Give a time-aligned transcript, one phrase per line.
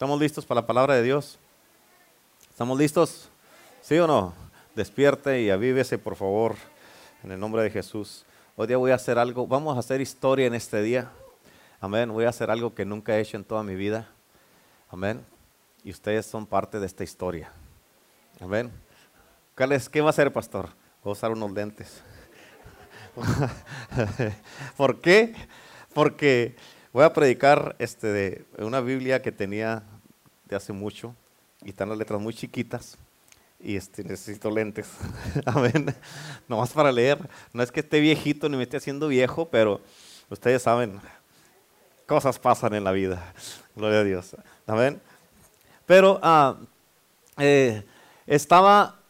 [0.00, 1.38] ¿Estamos listos para la palabra de Dios?
[2.48, 3.28] ¿Estamos listos?
[3.82, 4.32] ¿Sí o no?
[4.74, 6.56] Despierte y avívese, por favor,
[7.22, 8.24] en el nombre de Jesús.
[8.56, 11.10] Hoy día voy a hacer algo, vamos a hacer historia en este día.
[11.82, 12.10] Amén.
[12.10, 14.08] Voy a hacer algo que nunca he hecho en toda mi vida.
[14.88, 15.22] Amén.
[15.84, 17.52] Y ustedes son parte de esta historia.
[18.40, 18.72] Amén.
[19.54, 20.70] ¿Qué va a hacer, pastor?
[21.04, 22.02] Voy a usar unos lentes.
[24.78, 25.34] ¿Por qué?
[25.92, 26.56] Porque
[26.92, 29.82] voy a predicar este, de una Biblia que tenía
[30.46, 31.14] de hace mucho
[31.62, 32.98] y están las letras muy chiquitas
[33.62, 34.88] y este, necesito lentes.
[35.46, 35.94] Amén.
[36.48, 37.18] Nomás para leer.
[37.52, 39.80] No es que esté viejito ni me esté haciendo viejo, pero
[40.30, 41.00] ustedes saben,
[42.06, 43.34] cosas pasan en la vida.
[43.76, 44.36] Gloria a Dios.
[44.66, 45.00] Amén.
[45.86, 46.56] Pero ah,
[47.36, 47.84] eh,
[48.26, 49.00] estaba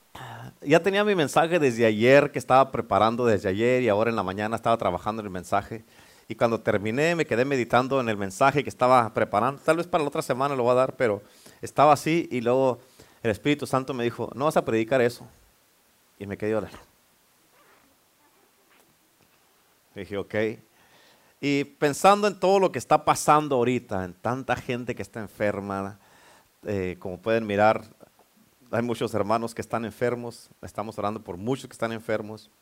[0.62, 4.22] ya tenía mi mensaje desde ayer, que estaba preparando desde ayer y ahora en la
[4.22, 5.84] mañana estaba trabajando en el mensaje.
[6.30, 9.60] Y cuando terminé me quedé meditando en el mensaje que estaba preparando.
[9.62, 11.24] Tal vez para la otra semana lo voy a dar, pero
[11.60, 12.78] estaba así y luego
[13.24, 15.26] el Espíritu Santo me dijo, no vas a predicar eso.
[16.20, 16.70] Y me quedé orar.
[19.96, 20.34] Dije, ok.
[21.40, 25.98] Y pensando en todo lo que está pasando ahorita, en tanta gente que está enferma,
[26.62, 27.82] eh, como pueden mirar,
[28.70, 32.52] hay muchos hermanos que están enfermos, estamos orando por muchos que están enfermos.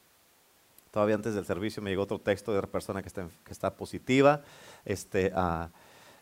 [0.91, 3.75] Todavía antes del servicio me llegó otro texto de otra persona que está, que está
[3.75, 4.43] positiva.
[4.85, 5.69] Este, ah,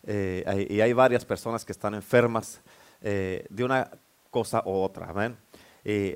[0.05, 2.61] eh, y hay varias personas que están enfermas
[3.01, 3.91] eh, de una
[4.31, 5.13] cosa u otra.
[5.13, 5.37] ¿ven?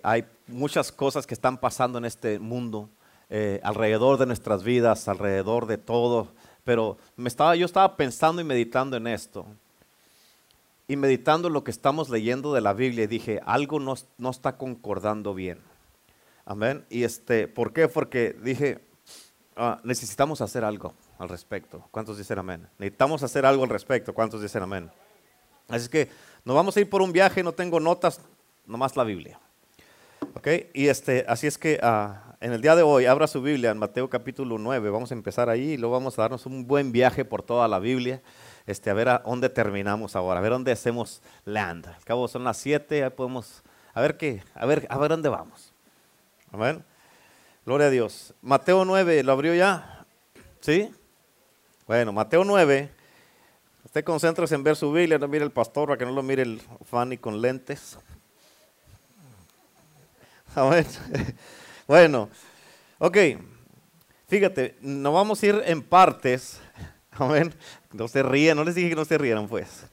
[0.02, 2.88] hay muchas cosas que están pasando en este mundo,
[3.28, 6.28] eh, alrededor de nuestras vidas, alrededor de todo.
[6.64, 9.46] Pero me estaba, yo estaba pensando y meditando en esto
[10.90, 15.34] y meditando lo que estamos leyendo de la Biblia, dije, algo no, no está concordando
[15.34, 15.69] bien.
[16.44, 16.84] Amén.
[16.90, 17.88] Y este, ¿por qué?
[17.88, 18.80] Porque dije,
[19.56, 21.86] ah, necesitamos hacer algo al respecto.
[21.90, 22.68] ¿Cuántos dicen amén?
[22.78, 24.12] Necesitamos hacer algo al respecto.
[24.12, 24.90] ¿Cuántos dicen amén?
[25.68, 26.08] Así que
[26.44, 28.20] nos vamos a ir por un viaje, no tengo notas,
[28.66, 29.38] nomás la Biblia.
[30.34, 30.48] ¿Ok?
[30.74, 33.78] Y este, así es que ah, en el día de hoy, abra su Biblia en
[33.78, 37.24] Mateo capítulo 9, vamos a empezar ahí y luego vamos a darnos un buen viaje
[37.24, 38.22] por toda la Biblia
[38.66, 41.86] este, a ver a dónde terminamos ahora, a ver dónde hacemos land.
[41.86, 43.62] Al cabo son las 7, ya podemos,
[43.92, 45.69] a ver qué, a ver, a ver dónde vamos.
[46.52, 46.84] Amén.
[47.64, 48.34] Gloria a Dios.
[48.42, 50.06] Mateo 9, ¿lo abrió ya?
[50.60, 50.90] ¿Sí?
[51.86, 52.90] Bueno, Mateo 9.
[53.84, 56.42] Usted concéntrese en ver su Biblia, no mire el pastor para que no lo mire
[56.42, 57.98] el Fanny con lentes.
[60.54, 60.86] Amén.
[61.86, 62.30] Bueno,
[62.98, 63.16] ok.
[64.28, 66.60] Fíjate, nos vamos a ir en partes
[67.20, 67.54] Amén.
[67.92, 69.84] No se ríen, no les dije que no se rieran, pues.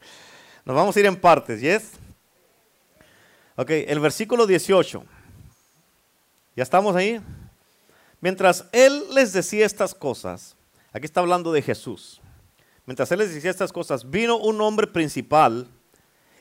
[0.63, 1.91] Nos vamos a ir en partes, ¿yes?
[3.56, 5.03] Ok, el versículo 18.
[6.57, 7.22] ¿Ya estamos ahí?
[8.19, 10.56] Mientras él les decía estas cosas,
[10.91, 12.19] aquí está hablando de Jesús.
[12.88, 15.67] Mientras él les decía estas cosas, vino un hombre principal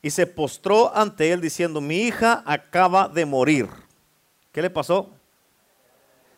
[0.00, 3.68] y se postró ante él diciendo, mi hija acaba de morir.
[4.52, 5.10] ¿Qué le pasó?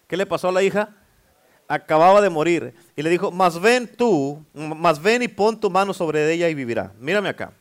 [0.08, 0.96] ¿Qué le pasó a la hija?
[1.68, 2.74] acababa de morir.
[2.96, 6.54] Y le dijo, más ven tú, más ven y pon tu mano sobre ella y
[6.54, 6.92] vivirá.
[6.98, 7.52] Mírame acá.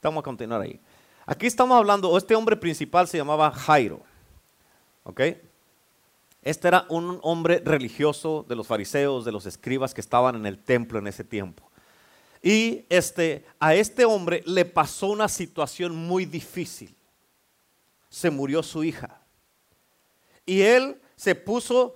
[0.00, 0.80] Vamos a continuar ahí.
[1.26, 4.00] Aquí estamos hablando, este hombre principal se llamaba Jairo.
[5.02, 5.20] ¿Ok?
[6.48, 10.58] Este era un hombre religioso de los fariseos, de los escribas que estaban en el
[10.58, 11.70] templo en ese tiempo.
[12.42, 16.96] Y este, a este hombre le pasó una situación muy difícil.
[18.08, 19.20] Se murió su hija.
[20.46, 21.92] Y él se puso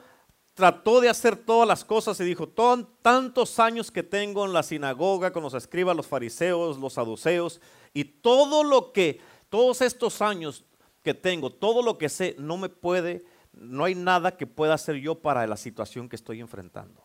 [0.52, 5.32] trató de hacer todas las cosas y dijo, tantos años que tengo en la sinagoga
[5.32, 7.58] con los escribas, los fariseos, los saduceos,
[7.94, 9.18] y todo lo que,
[9.48, 10.62] todos estos años
[11.02, 14.96] que tengo, todo lo que sé, no me puede, no hay nada que pueda hacer
[14.96, 17.00] yo para la situación que estoy enfrentando.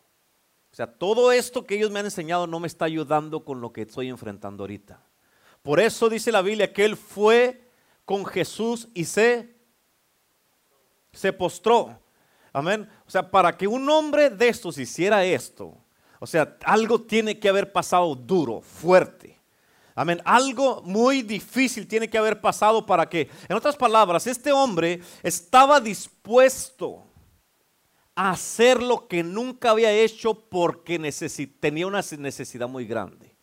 [0.70, 3.72] O sea, todo esto que ellos me han enseñado no me está ayudando con lo
[3.72, 5.00] que estoy enfrentando ahorita.
[5.62, 7.68] Por eso dice la Biblia que él fue
[8.04, 9.54] con Jesús y se,
[11.12, 11.98] se postró.
[12.52, 12.88] Amén.
[13.06, 15.76] O sea, para que un hombre de estos hiciera esto,
[16.20, 19.37] o sea, algo tiene que haber pasado duro, fuerte.
[19.98, 20.22] Amén.
[20.24, 25.80] Algo muy difícil tiene que haber pasado para que, en otras palabras, este hombre estaba
[25.80, 27.02] dispuesto
[28.14, 31.00] a hacer lo que nunca había hecho porque
[31.58, 33.34] tenía una necesidad muy grande.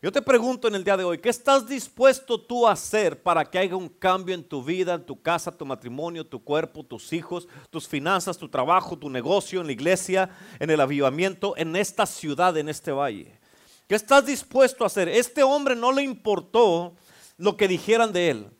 [0.00, 3.44] Yo te pregunto en el día de hoy, ¿qué estás dispuesto tú a hacer para
[3.44, 7.12] que haya un cambio en tu vida, en tu casa, tu matrimonio, tu cuerpo, tus
[7.12, 10.30] hijos, tus finanzas, tu trabajo, tu negocio, en la iglesia,
[10.60, 13.40] en el avivamiento, en esta ciudad, en este valle?
[13.86, 15.08] ¿Qué estás dispuesto a hacer?
[15.08, 16.94] Este hombre no le importó
[17.36, 18.50] lo que dijeran de él.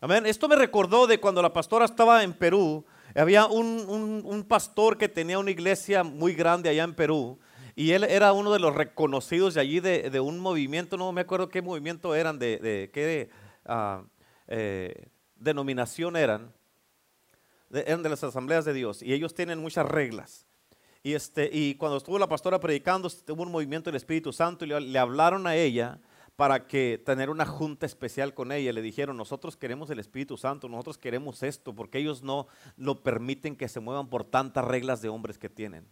[0.00, 0.26] Amén.
[0.26, 2.84] Esto me recordó de cuando la pastora estaba en Perú.
[3.14, 7.38] Había un, un pastor que tenía una iglesia muy grande allá en Perú
[7.74, 11.48] y él era uno de los reconocidos de allí de, un movimiento, no me acuerdo
[11.48, 13.30] qué movimiento eran, de, qué
[13.64, 14.02] ah,
[14.48, 16.52] eh, denominación eran,
[17.70, 20.46] eran de las asambleas de Dios y ellos tienen muchas reglas.
[21.02, 24.68] Y, este, y cuando estuvo la pastora predicando, hubo un movimiento del Espíritu Santo y
[24.68, 25.98] le, hablaron a ella
[26.36, 28.72] para que tener una junta especial con ella.
[28.72, 32.46] Le dijeron, nosotros queremos el Espíritu Santo, nosotros queremos esto, porque ellos no
[32.76, 35.88] lo permiten que se muevan por tantas reglas de hombres que tienen.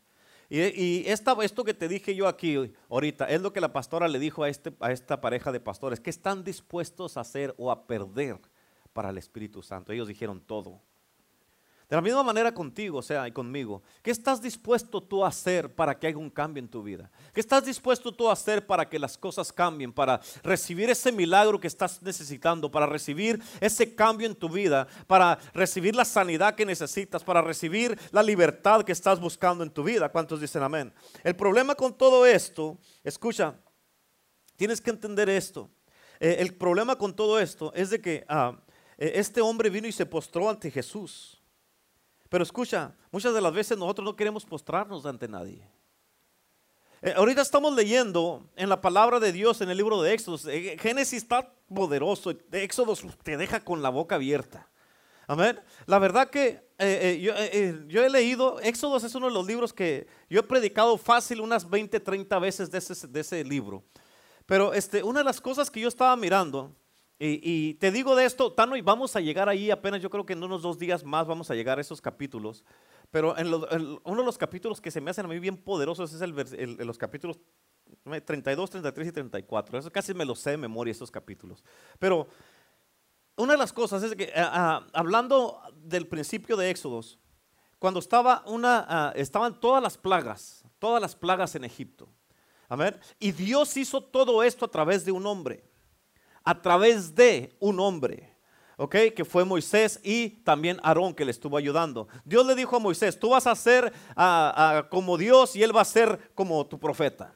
[0.49, 4.43] Y, esto que te dije yo aquí ahorita es lo que la pastora le dijo
[4.43, 8.39] a, este, a esta pareja de pastores, que están dispuestos a hacer o a perder
[8.93, 9.93] para el Espíritu Santo.
[9.93, 10.81] Ellos dijeron todo.
[11.91, 13.83] De la misma manera contigo, o sea, y conmigo.
[14.01, 17.11] ¿Qué estás dispuesto tú a hacer para que haya un cambio en tu vida?
[17.35, 19.93] ¿Qué estás dispuesto tú a hacer para que las cosas cambien?
[19.93, 25.37] Para recibir ese milagro que estás necesitando, para recibir ese cambio en tu vida, para
[25.53, 30.11] recibir la sanidad que necesitas, para recibir la libertad que estás buscando en tu vida.
[30.11, 30.95] ¿Cuántos dicen amén?
[31.25, 33.57] El problema con todo esto, escucha,
[34.55, 35.69] tienes que entender esto.
[36.21, 38.57] Eh, el problema con todo esto es de que ah,
[38.97, 41.40] eh, este hombre vino y se postró ante Jesús.
[42.31, 45.69] Pero escucha, muchas de las veces nosotros no queremos postrarnos ante nadie.
[47.03, 50.39] Eh, ahorita estamos leyendo en la palabra de Dios en el libro de Éxodo.
[50.49, 52.33] Eh, Génesis está poderoso.
[52.53, 52.95] Éxodo
[53.25, 54.69] te deja con la boca abierta.
[55.27, 55.59] Amén.
[55.87, 60.39] La verdad que eh, yo, he leído, Éxodo es uno de los libros que yo
[60.39, 63.83] he predicado fácil unas 20, 30 veces de ese, de ese libro.
[64.47, 66.77] Pero este, una de las cosas que yo estaba mirando
[67.23, 70.33] y, te digo de esto, Tano, y vamos a llegar ahí apenas, yo creo que
[70.33, 72.65] en unos dos días más vamos a llegar a esos capítulos.
[73.11, 76.23] Pero en, uno de los capítulos que se me hacen a mí bien poderosos es
[76.23, 77.39] el, los capítulos
[78.25, 79.79] 32, 33 y 34.
[79.79, 81.63] Eso casi me lo sé de memoria, esos capítulos.
[81.99, 82.27] Pero
[83.37, 87.19] una de las cosas es que, hablando del principio de Éxodos,
[87.79, 92.09] cuando estaba una, estaban todas las plagas, todas las plagas en Egipto.
[92.71, 95.70] A ver, y Dios hizo todo esto a través de un hombre
[96.45, 98.37] a través de un hombre,
[98.77, 98.97] ¿ok?
[99.15, 102.09] Que fue Moisés y también Aarón que le estuvo ayudando.
[102.25, 103.93] Dios le dijo a Moisés, tú vas a ser
[104.89, 107.35] como Dios y él va a ser como tu profeta.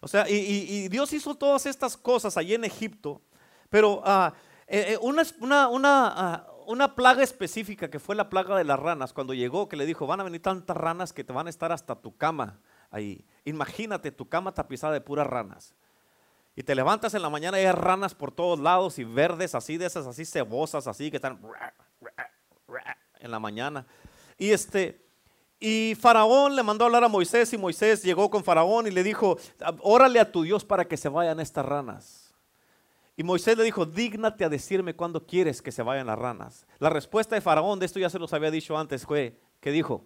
[0.00, 3.20] O sea, y, Dios hizo todas estas cosas allí en Egipto,
[3.68, 4.32] pero ah,
[4.66, 9.34] eh, eh, una, ah, una, plaga específica que fue la plaga de las ranas, cuando
[9.34, 11.96] llegó, que le dijo, van a venir tantas ranas que te van a estar hasta
[11.96, 12.60] tu cama
[12.90, 13.24] ahí.
[13.44, 15.74] Imagínate tu cama tapizada de puras ranas.
[16.58, 19.76] Y te levantas en la mañana y hay ranas por todos lados y verdes así,
[19.76, 21.38] de esas así cebosas, así que están
[23.20, 23.86] en la mañana.
[24.36, 25.00] Y este,
[25.60, 29.04] y Faraón le mandó a hablar a Moisés y Moisés llegó con Faraón y le
[29.04, 29.38] dijo,
[29.82, 32.34] órale a tu Dios para que se vayan estas ranas.
[33.16, 36.66] Y Moisés le dijo, dígnate a decirme cuándo quieres que se vayan las ranas.
[36.80, 40.04] La respuesta de Faraón, de esto ya se los había dicho antes, fue, que dijo?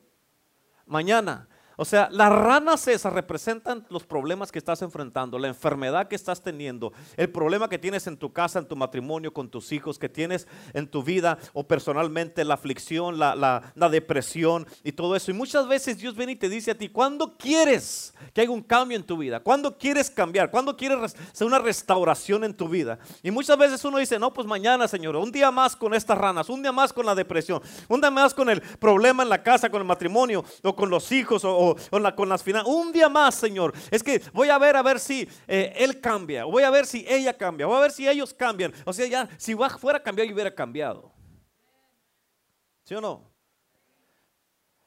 [0.85, 1.49] Mañana.
[1.77, 6.43] O sea, las ranas esas representan los problemas que estás enfrentando, la enfermedad que estás
[6.43, 10.09] teniendo, el problema que tienes en tu casa, en tu matrimonio, con tus hijos, que
[10.09, 15.31] tienes en tu vida o personalmente, la aflicción, la, depresión y todo eso.
[15.31, 18.63] Y muchas veces Dios viene y te dice a ti, ¿cuándo quieres que haya un
[18.63, 19.41] cambio en tu vida?
[19.41, 20.51] ¿Cuándo quieres cambiar?
[20.51, 22.99] ¿Cuándo quieres hacer una restauración en tu vida?
[23.23, 26.49] Y muchas veces uno dice, no, pues mañana, Señor, un día más con estas ranas,
[26.49, 29.71] un día más con la depresión, un día más con el problema en la casa,
[29.71, 31.72] con el matrimonio o con los hijos o
[32.15, 32.73] con las finanzas.
[32.73, 33.73] Un día más, Señor.
[33.91, 36.45] Es que voy a ver a ver si eh, Él cambia.
[36.45, 37.67] Voy a ver si ella cambia.
[37.67, 38.73] Voy a ver si ellos cambian.
[38.85, 41.13] O sea, ya, si fuera a cambiar, yo hubiera cambiado.
[42.85, 43.31] ¿Sí o no?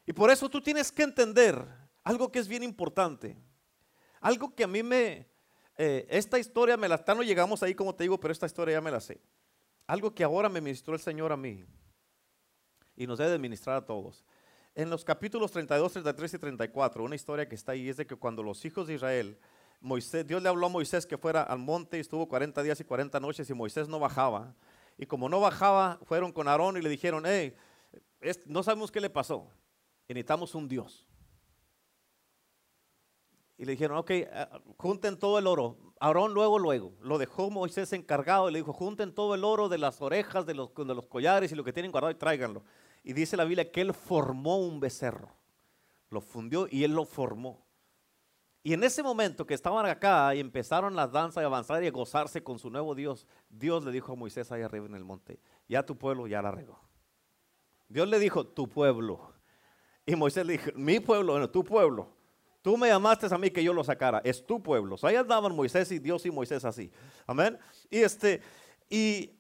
[0.06, 1.66] Y por eso tú tienes que entender
[2.04, 3.38] algo que es bien importante.
[4.22, 5.28] Algo que a mí me...
[5.78, 7.04] Eh, esta historia me la...
[7.08, 9.22] no llegamos ahí como te digo, pero esta historia ya me la sé.
[9.88, 11.66] Algo que ahora me ministró el Señor a mí.
[12.96, 14.24] Y nos debe administrar a todos.
[14.76, 18.18] En los capítulos 32, 33 y 34, una historia que está ahí es de que
[18.18, 19.40] cuando los hijos de Israel,
[20.26, 23.20] Dios le habló a Moisés que fuera al monte y estuvo 40 días y 40
[23.22, 24.54] noches y Moisés no bajaba.
[24.98, 27.56] Y como no bajaba, fueron con Aarón y le dijeron, hey,
[28.48, 29.50] no sabemos qué le pasó.
[30.10, 31.08] Necesitamos un Dios.
[33.58, 35.78] Y le dijeron, ok, eh, junten todo el oro.
[36.02, 39.78] Aarón luego, luego, lo dejó Moisés encargado y le dijo, junten todo el oro de
[39.78, 42.64] las orejas, de los, de los collares y lo que tienen guardado y tráiganlo.
[43.06, 45.30] Y dice la Biblia que él formó un becerro.
[46.10, 47.64] Lo fundió y él lo formó.
[48.64, 51.92] Y en ese momento que estaban acá y empezaron las danzas y avanzar y a
[51.92, 55.40] gozarse con su nuevo Dios, Dios le dijo a Moisés ahí arriba en el monte,
[55.70, 56.80] ya tu pueblo ya la regó.
[57.88, 59.34] Dios le dijo, tu pueblo.
[60.04, 62.10] Y Moisés le dijo, mi pueblo, no, tu pueblo.
[62.64, 64.20] Tú me llamaste a mí que yo lo sacara.
[64.24, 64.96] Es tu pueblo.
[65.04, 66.92] ahí andaban Moisés y Dios y Moisés así.
[67.28, 67.60] Amén.
[67.92, 68.42] Y este,
[68.90, 69.38] y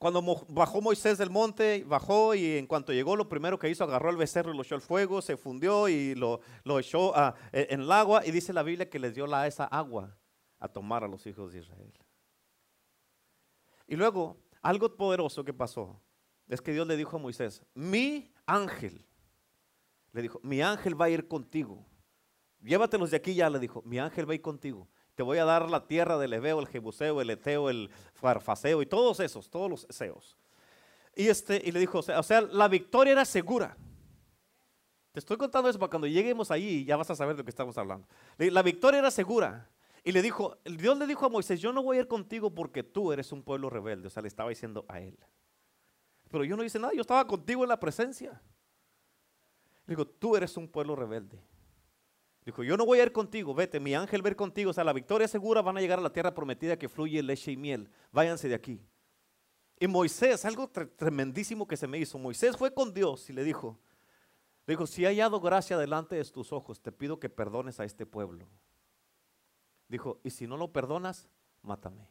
[0.00, 4.08] Cuando bajó Moisés del monte, bajó y en cuanto llegó, lo primero que hizo, agarró
[4.08, 6.40] el becerro y lo echó al fuego, se fundió y lo,
[6.78, 7.12] echó
[7.52, 8.24] e, en el agua.
[8.24, 10.16] Y dice la Biblia que les dio esa agua
[10.58, 11.92] a tomar a los hijos de Israel.
[13.86, 16.00] Y luego, algo poderoso que pasó
[16.48, 19.04] es que Dios le dijo a Moisés, mi ángel,
[20.12, 21.84] le dijo, mi ángel va a ir contigo.
[22.62, 24.88] Llévatelos de aquí ya, le dijo, mi ángel va a ir contigo
[25.20, 28.86] te voy a dar la tierra del Ebeo, el Jebuseo, el Eteo, el Farfaseo y
[28.86, 30.38] todos esos, todos los Eseos.
[31.14, 33.76] Y, este, y le dijo, o sea, la victoria era segura.
[35.12, 37.50] Te estoy contando eso para cuando lleguemos ahí ya vas a saber de lo que
[37.50, 38.08] estamos hablando.
[38.38, 39.68] La victoria era segura.
[40.04, 42.82] Y le dijo, Dios le dijo a Moisés, yo no voy a ir contigo porque
[42.82, 44.06] tú eres un pueblo rebelde.
[44.06, 45.18] O sea, le estaba diciendo a él.
[46.30, 48.40] Pero yo no hice nada, yo estaba contigo en la presencia.
[49.84, 51.44] Le digo, tú eres un pueblo rebelde.
[52.50, 54.70] Dijo, yo no voy a ir contigo, vete, mi ángel va contigo.
[54.70, 57.52] O sea, la victoria segura, van a llegar a la tierra prometida que fluye leche
[57.52, 57.88] y miel.
[58.10, 58.84] Váyanse de aquí.
[59.78, 62.18] Y Moisés, algo tremendísimo que se me hizo.
[62.18, 63.78] Moisés fue con Dios y le dijo,
[64.66, 67.84] le dijo, si he hallado gracia delante de tus ojos, te pido que perdones a
[67.84, 68.48] este pueblo.
[69.86, 71.28] Dijo, y si no lo perdonas,
[71.62, 72.10] mátame.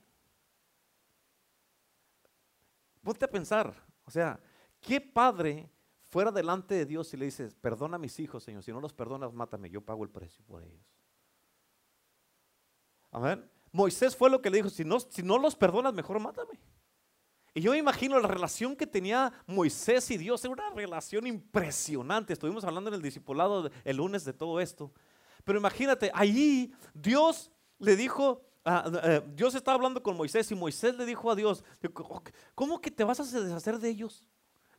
[3.04, 3.74] Ponte a pensar,
[4.06, 4.40] o sea,
[4.80, 5.70] ¿qué padre
[6.10, 8.94] fuera delante de Dios y le dices, perdona a mis hijos, Señor, si no los
[8.94, 10.86] perdonas, mátame, yo pago el precio por ellos.
[13.12, 13.50] Amén.
[13.72, 16.60] Moisés fue lo que le dijo, si no, si no los perdonas, mejor mátame.
[17.54, 22.34] Y yo me imagino la relación que tenía Moisés y Dios, era una relación impresionante.
[22.34, 24.92] Estuvimos hablando en el discipulado el lunes de todo esto.
[25.44, 30.96] Pero imagínate, allí Dios le dijo, ah, eh, Dios estaba hablando con Moisés y Moisés
[30.96, 31.64] le dijo a Dios,
[32.56, 34.28] ¿cómo que te vas a deshacer de ellos?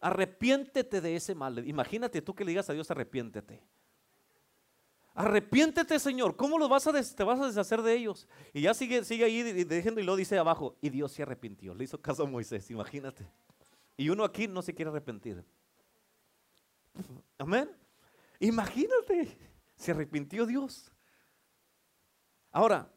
[0.00, 1.66] Arrepiéntete de ese mal.
[1.66, 3.62] Imagínate tú que le digas a Dios, arrepiéntete.
[5.14, 6.36] Arrepiéntete, Señor.
[6.36, 8.26] ¿Cómo los vas a te vas a deshacer de ellos?
[8.54, 10.76] Y ya sigue, sigue ahí diciendo y lo dice abajo.
[10.80, 11.74] Y Dios se arrepintió.
[11.74, 13.26] Le hizo caso a Moisés, imagínate.
[13.96, 15.44] Y uno aquí no se quiere arrepentir.
[17.36, 17.70] Amén.
[18.38, 19.36] Imagínate.
[19.76, 20.90] Se arrepintió Dios.
[22.50, 22.90] Ahora,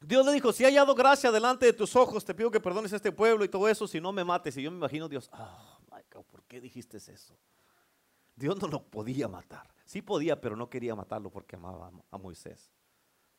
[0.00, 2.92] Dios le dijo, si he hallado gracia delante de tus ojos, te pido que perdones
[2.92, 4.56] a este pueblo y todo eso, si no me mates.
[4.56, 5.30] Y yo me imagino Dios,
[6.22, 7.38] ¿por qué dijiste eso?
[8.34, 9.68] Dios no lo podía matar.
[9.84, 12.70] Sí podía, pero no quería matarlo porque amaba a Moisés.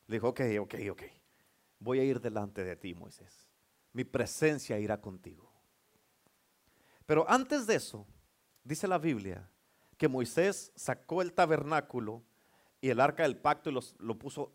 [0.07, 1.03] Le dijo, ok, ok, ok.
[1.79, 3.48] Voy a ir delante de ti, Moisés.
[3.93, 5.51] Mi presencia irá contigo.
[7.05, 8.07] Pero antes de eso,
[8.63, 9.50] dice la Biblia
[9.98, 12.24] que Moisés sacó el tabernáculo
[12.81, 14.53] y el arca del pacto y lo puso.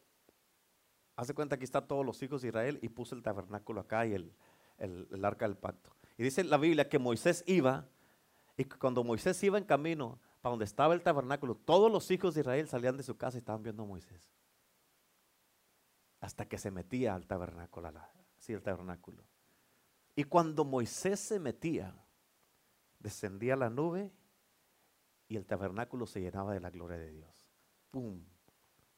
[1.16, 4.14] Hace cuenta que está todos los hijos de Israel y puso el tabernáculo acá y
[4.14, 4.34] el,
[4.78, 5.94] el arca del pacto.
[6.16, 7.88] Y dice la Biblia que Moisés iba
[8.62, 12.42] y cuando Moisés iba en camino para donde estaba el tabernáculo, todos los hijos de
[12.42, 14.32] Israel salían de su casa y estaban viendo a Moisés.
[16.20, 17.90] Hasta que se metía al tabernáculo,
[18.38, 19.24] sí, el tabernáculo.
[20.14, 21.92] Y cuando Moisés se metía,
[23.00, 24.12] descendía la nube
[25.26, 27.50] y el tabernáculo se llenaba de la gloria de Dios.
[27.90, 28.24] ¡Pum!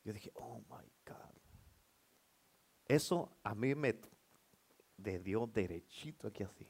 [0.04, 1.40] Yo dije, oh my God.
[2.84, 3.98] Eso a mí me
[4.98, 6.68] dio derechito aquí así.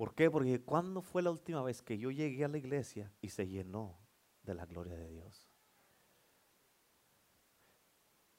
[0.00, 0.30] ¿Por qué?
[0.30, 3.98] Porque ¿cuándo fue la última vez que yo llegué a la iglesia y se llenó
[4.44, 5.46] de la gloria de Dios?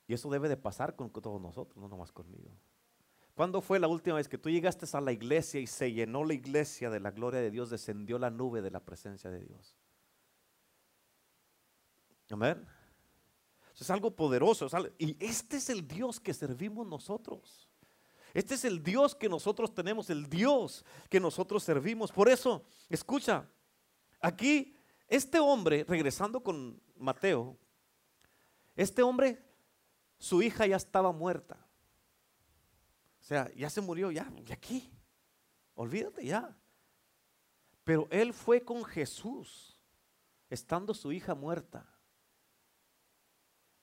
[0.08, 2.50] Y eso debe de pasar con todos nosotros, no nomás conmigo.
[3.36, 6.34] ¿Cuándo fue la última vez que tú llegaste a la iglesia y se llenó la
[6.34, 9.77] iglesia de la gloria de Dios, descendió la nube de la presencia de Dios?
[12.32, 12.68] Amén.
[13.80, 14.68] es algo poderoso.
[14.98, 17.71] y este es el Dios que servimos nosotros.
[18.34, 22.12] Este es el Dios que nosotros tenemos, el Dios que nosotros servimos.
[22.12, 23.50] Por eso, escucha,
[24.20, 24.76] aquí
[25.08, 27.58] este hombre, regresando con Mateo,
[28.76, 29.44] este hombre,
[30.18, 31.68] su hija ya estaba muerta.
[33.20, 34.92] O sea, ya se murió, ya, y aquí.
[35.76, 36.58] Olvídate ya.
[37.84, 39.78] Pero él fue con Jesús,
[40.50, 41.86] estando su hija muerta.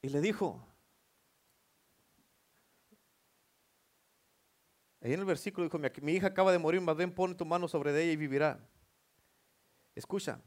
[0.00, 0.67] Y le dijo,
[5.00, 7.69] Ahí en el versículo dijo, mi, hija acaba de morir, más bien pon tu mano
[7.69, 8.59] sobre ella y vivirá.
[9.95, 10.40] Escucha,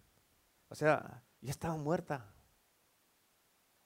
[0.68, 2.34] o sea, ya estaba muerta.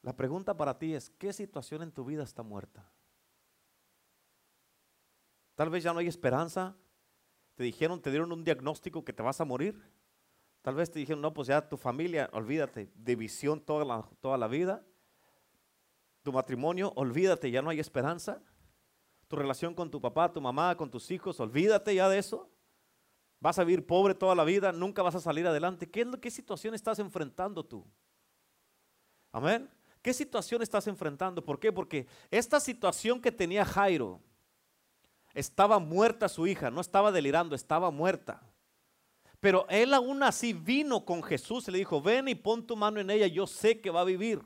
[0.01, 2.91] La pregunta para ti es, ¿qué situación en tu vida está muerta?
[5.55, 6.75] Tal vez ya no hay esperanza.
[7.55, 9.81] Te dijeron, te dieron un diagnóstico que te vas a morir.
[10.61, 14.47] Tal vez te dijeron, no, pues ya tu familia, olvídate, división toda la, toda la
[14.47, 14.83] vida.
[16.23, 18.41] Tu matrimonio, olvídate, ya no hay esperanza
[19.27, 22.49] tu relación con tu papá, tu mamá, con tus hijos, olvídate ya de eso.
[23.39, 25.89] Vas a vivir pobre toda la vida, nunca vas a salir adelante.
[25.89, 27.85] ¿Qué, situación estás enfrentando tú?
[29.31, 29.69] Amén.
[30.01, 31.43] ¿Qué situación estás enfrentando?
[31.43, 31.71] ¿Por qué?
[31.71, 34.21] Porque esta situación que tenía Jairo,
[35.33, 38.41] estaba muerta su hija, no estaba delirando, estaba muerta.
[39.39, 42.99] Pero él aún así vino con Jesús y le dijo, ven y pon tu mano
[42.99, 44.41] en ella, yo sé que va a vivir.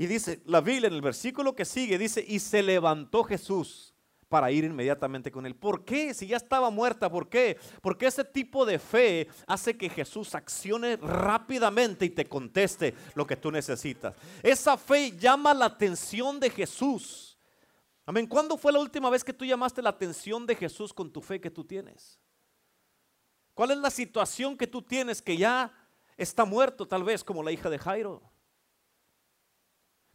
[0.00, 3.92] Y dice, la Biblia en el versículo que sigue, dice, y se levantó Jesús
[4.30, 5.54] para ir inmediatamente con él.
[5.54, 6.14] ¿Por qué?
[6.14, 7.58] Si ya estaba muerta, ¿por qué?
[7.82, 13.36] Porque ese tipo de fe hace que Jesús accione rápidamente y te conteste lo que
[13.36, 14.14] tú necesitas.
[14.42, 17.36] Esa fe llama la atención de Jesús.
[18.06, 18.26] Amén.
[18.26, 21.42] ¿Cuándo fue la última vez que tú llamaste la atención de Jesús con tu fe
[21.42, 22.18] que tú tienes?
[23.52, 25.70] ¿Cuál es la situación que tú tienes que ya
[26.16, 28.22] está muerto, tal vez como la hija de Jairo?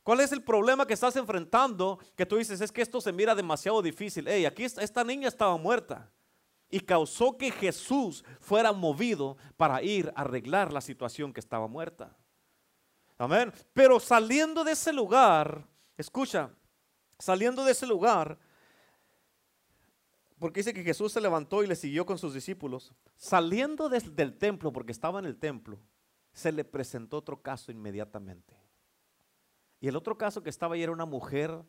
[0.06, 3.34] ¿Cuál es el problema que estás enfrentando que tú dices es que esto se mira
[3.34, 4.28] demasiado difícil?
[4.28, 6.12] Hey, aquí esta niña estaba muerta
[6.70, 12.16] y causó que Jesús fuera movido para ir a arreglar la situación que estaba muerta.
[13.18, 13.52] Amén.
[13.74, 15.66] Pero saliendo de ese lugar,
[15.98, 16.52] escucha,
[17.18, 18.38] saliendo de ese lugar,
[20.38, 24.72] porque dice que Jesús se levantó y le siguió con sus discípulos, saliendo del templo,
[24.72, 25.80] porque estaba en el templo,
[26.32, 28.65] se le presentó otro caso inmediatamente.
[29.86, 31.62] Y el otro caso que estaba ahí era una mujer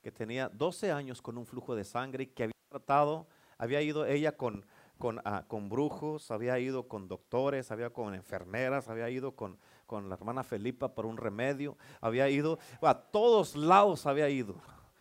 [0.00, 3.26] que tenía 12 años con un flujo de sangre y que había tratado,
[3.58, 4.64] había ido ella con,
[4.98, 10.08] con, ah, con brujos, había ido con doctores, había con enfermeras, había ido con, con
[10.08, 14.54] la hermana Felipa por un remedio, había ido, a todos lados había ido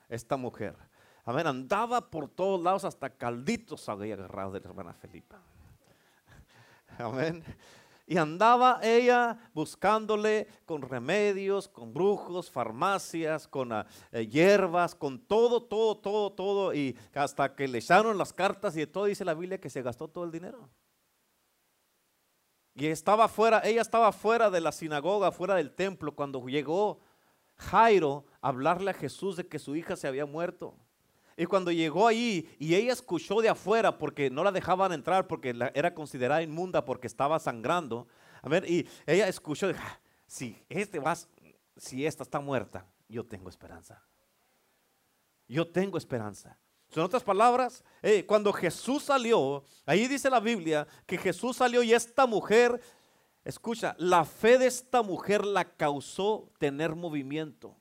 [0.10, 0.76] esta mujer.
[1.24, 5.40] Amén, andaba por todos lados, hasta calditos había agarrado de la hermana Felipa.
[6.98, 7.44] Amén.
[8.08, 15.64] Y andaba ella buscándole con remedios, con brujos, farmacias, con ah, eh, hierbas, con todo,
[15.64, 16.74] todo, todo, todo.
[16.74, 19.82] Y hasta que le echaron las cartas y de todo, dice la Biblia que se
[19.82, 20.70] gastó todo el dinero.
[22.76, 27.00] Y estaba fuera, ella estaba fuera de la sinagoga, fuera del templo, cuando llegó
[27.56, 30.76] Jairo a hablarle a Jesús de que su hija se había muerto.
[31.38, 35.54] Y cuando llegó ahí y ella escuchó de afuera porque no la dejaban entrar porque
[35.74, 38.08] era considerada inmunda porque estaba sangrando.
[38.42, 41.28] A ver, y ella escuchó, ah, si este vas,
[41.76, 44.02] si esta está muerta, yo tengo esperanza.
[45.48, 46.58] Yo tengo esperanza.
[46.96, 51.94] En otras palabras, eh, cuando Jesús salió, ahí dice la Biblia que Jesús salió y
[51.94, 52.80] esta mujer,
[53.44, 57.76] escucha, la fe de esta mujer la causó tener movimiento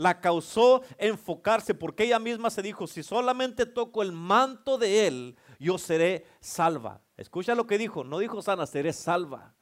[0.00, 5.36] la causó enfocarse porque ella misma se dijo, si solamente toco el manto de él,
[5.58, 7.02] yo seré salva.
[7.18, 9.54] Escucha lo que dijo, no dijo sana, seré salva.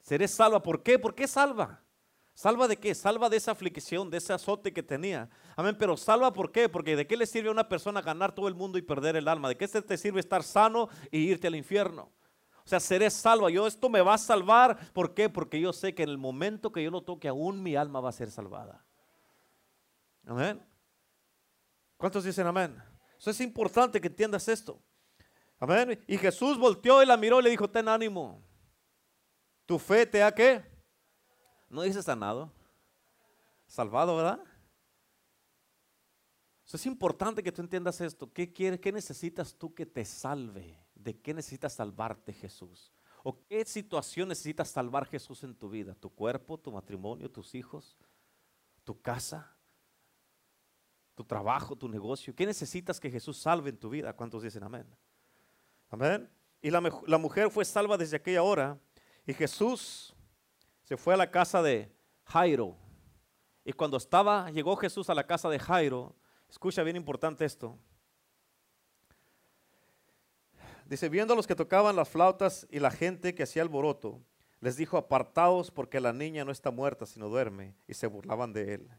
[0.00, 0.62] Seré salva.
[0.62, 0.96] ¿Por qué?
[0.96, 1.82] ¿Por qué salva?
[2.34, 2.94] ¿Salva de qué?
[2.94, 5.28] Salva de esa aflicción, de ese azote que tenía.
[5.56, 6.68] Amén, pero salva ¿por qué?
[6.68, 9.26] Porque ¿de qué le sirve a una persona ganar todo el mundo y perder el
[9.26, 9.48] alma?
[9.48, 12.12] ¿De qué te sirve estar sano y irte al infierno?
[12.64, 13.50] O sea, seré salva.
[13.50, 14.92] Yo esto me va a salvar.
[14.92, 15.28] ¿Por qué?
[15.28, 18.10] Porque yo sé que en el momento que yo lo toque, aún mi alma va
[18.10, 18.83] a ser salvada.
[20.26, 20.64] Amén.
[21.96, 22.82] ¿Cuántos dicen amén?
[23.18, 24.82] Eso es importante que entiendas esto.
[25.58, 26.02] Amén.
[26.06, 28.42] Y Jesús volteó y la miró y le dijo, ten ánimo.
[29.66, 30.64] Tu fe te ha qué?
[31.68, 32.52] No dice sanado.
[33.66, 34.40] Salvado, ¿verdad?
[36.66, 38.32] Eso es importante que tú entiendas esto.
[38.32, 38.80] ¿Qué quieres?
[38.80, 40.78] ¿Qué necesitas tú que te salve?
[40.94, 42.92] ¿De qué necesitas salvarte Jesús?
[43.22, 45.94] ¿O qué situación necesitas salvar Jesús en tu vida?
[45.94, 47.96] ¿Tu cuerpo, tu matrimonio, tus hijos,
[48.84, 49.53] tu casa?
[51.14, 52.34] Tu trabajo, tu negocio.
[52.34, 54.12] ¿Qué necesitas que Jesús salve en tu vida?
[54.12, 54.86] ¿Cuántos dicen amén?
[55.90, 56.28] Amén.
[56.60, 58.78] Y la, mujer fue salva desde aquella hora.
[59.26, 60.14] Y Jesús
[60.82, 61.92] se fue a la casa de
[62.24, 62.76] Jairo.
[63.64, 66.14] Y cuando estaba, llegó Jesús a la casa de Jairo.
[66.48, 67.78] Escucha bien importante esto.
[70.86, 74.20] Dice, viendo a los que tocaban las flautas y la gente que hacía alboroto,
[74.60, 77.74] les dijo, apartaos porque la niña no está muerta, sino duerme.
[77.86, 78.90] Y se burlaban de él.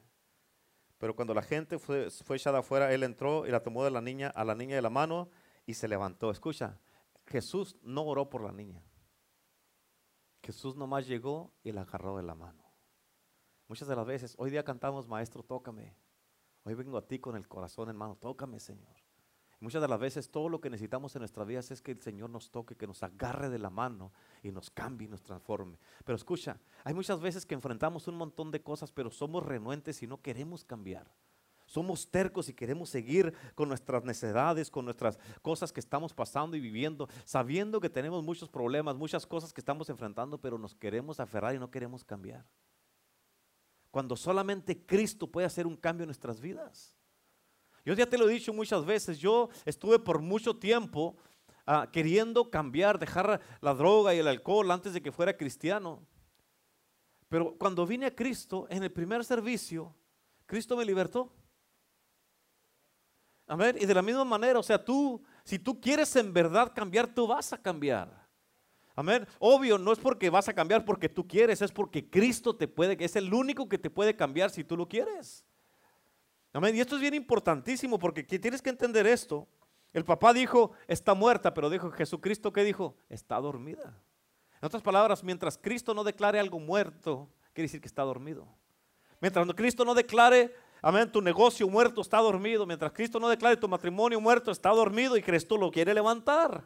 [0.98, 4.30] Pero cuando la gente fue, echada afuera, él entró y la tomó de la niña,
[4.30, 5.30] a la niña de la mano
[5.66, 6.32] y se levantó.
[6.32, 6.80] Escucha,
[7.26, 8.84] Jesús no oró por la niña.
[10.42, 12.64] Jesús nomás llegó y la agarró de la mano.
[13.68, 15.98] Muchas de las veces, hoy día cantamos, Maestro, tócame.
[16.64, 19.05] Hoy vengo a ti con el corazón en mano, tócame, Señor.
[19.65, 22.30] Muchas de las veces todo lo que necesitamos en nuestras vidas es que el Señor
[22.30, 24.12] nos toque, que nos agarre de la mano
[24.43, 25.80] y nos cambie y nos transforme.
[26.04, 30.06] Pero escucha, hay muchas veces que enfrentamos un montón de cosas, pero somos renuentes y
[30.06, 31.12] no queremos cambiar.
[31.65, 36.60] Somos tercos y queremos seguir con nuestras necesidades, con nuestras cosas que estamos pasando y
[36.60, 41.56] viviendo, sabiendo que tenemos muchos problemas, muchas cosas que estamos enfrentando, pero nos queremos aferrar
[41.56, 42.45] y no queremos cambiar.
[43.89, 46.95] Cuando solamente Cristo puede hacer un cambio en nuestras vidas.
[47.86, 51.15] Yo ya te lo he dicho muchas veces, yo estuve por mucho tiempo
[51.67, 56.02] ah, queriendo cambiar, dejar la droga y el alcohol antes de que fuera cristiano.
[57.30, 59.95] Pero cuando vine a Cristo, en el primer servicio,
[60.48, 61.32] Cristo me libertó.
[63.48, 63.78] Amén.
[63.80, 67.28] Y de la misma manera, o sea, tú, si tú quieres en verdad cambiar, tú
[67.28, 68.26] vas a cambiar.
[68.95, 69.28] Amén.
[69.38, 72.98] Obvio, no es porque vas a cambiar porque tú quieres, es porque Cristo te puede,
[73.04, 75.45] es el único que te puede cambiar si tú lo quieres.
[76.56, 76.74] Amén.
[76.74, 79.46] Y esto es bien importantísimo porque tienes que entender esto.
[79.91, 82.96] El papá dijo, está muerta, pero dijo Jesucristo, ¿qué dijo?
[83.10, 84.02] Está dormida.
[84.62, 88.48] En otras palabras, mientras Cristo no declare algo muerto, quiere decir que está dormido.
[89.20, 92.65] Mientras Cristo no declare, amén, tu negocio muerto está dormido.
[92.65, 96.63] Mientras Cristo no declare tu matrimonio muerto está dormido y Cristo lo quiere levantar.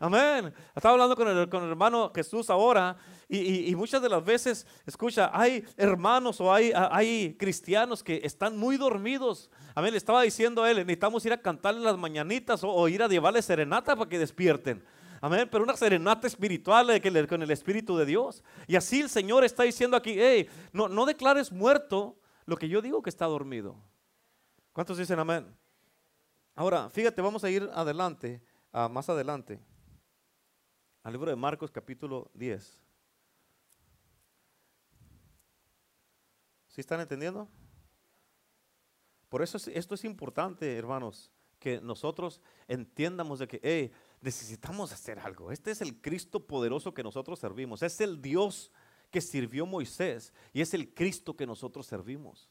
[0.00, 0.52] Amén.
[0.76, 2.96] Estaba hablando con el, con el hermano Jesús ahora
[3.28, 8.76] y, muchas de las veces, escucha, hay hermanos o hay, hay cristianos que están muy
[8.76, 9.50] dormidos.
[9.74, 9.90] Amén.
[9.92, 13.42] Le estaba diciendo a él, necesitamos ir a cantarle las mañanitas o, ir a llevarle
[13.42, 14.84] serenata para que despierten.
[15.20, 16.88] Amén, pero una serenata espiritual
[17.28, 18.44] con el Espíritu de Dios.
[18.68, 22.80] Y así el Señor está diciendo aquí, hey, no, no declares muerto lo que yo
[22.80, 23.76] digo que está dormido.
[24.72, 25.44] ¿Cuántos dicen amén?
[26.54, 28.40] Ahora, fíjate, vamos a ir adelante,
[28.72, 29.60] más adelante,
[31.08, 32.82] al libro de Marcos capítulo 10.
[36.66, 37.48] ¿Sí están entendiendo?
[39.30, 43.90] Por eso esto es importante, hermanos, que nosotros entiendamos de que,
[44.20, 45.50] necesitamos hacer algo.
[45.50, 47.82] Este es el Cristo poderoso que nosotros servimos.
[47.82, 48.70] Es el Dios
[49.10, 52.50] que sirvió Moisés y es el Cristo que nosotros servimos.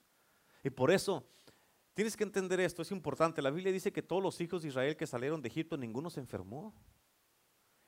[0.63, 1.23] Y por eso
[1.93, 3.39] tienes que entender esto, es importante.
[3.43, 6.21] La Biblia dice que todos los hijos de Israel que salieron de Egipto, ninguno se
[6.21, 6.73] enfermó.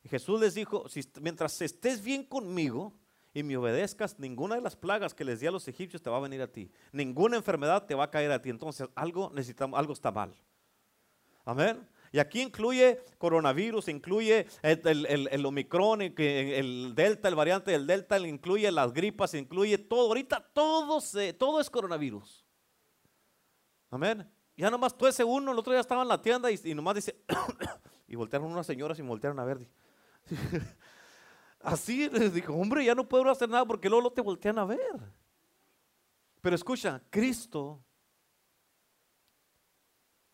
[0.08, 0.86] Jesús les dijo,
[1.22, 2.94] mientras estés bien conmigo
[3.34, 6.18] y me obedezcas, ninguna de las plagas que les di a los egipcios te va
[6.18, 6.72] a venir a ti.
[6.92, 8.50] Ninguna enfermedad te va a caer a ti.
[8.50, 10.34] Entonces algo necesitamos, algo está mal.
[11.46, 11.88] Amén.
[12.12, 18.20] Y aquí incluye coronavirus, incluye el, el, el, Omicron, el Delta, el variante del Delta,
[18.20, 20.08] incluye las gripas, incluye todo.
[20.08, 21.00] Ahorita todo,
[21.38, 22.46] todo es coronavirus.
[23.92, 24.28] Amén.
[24.56, 27.16] Ya nomás tú ese uno, el otro día estaba en la tienda y, nomás dice,
[28.08, 29.60] y voltearon unas señoras y voltearon a ver.
[31.60, 35.00] Así les dijo, hombre, ya no puedo hacer nada porque luego te voltean a ver.
[36.42, 37.84] Pero escucha, Cristo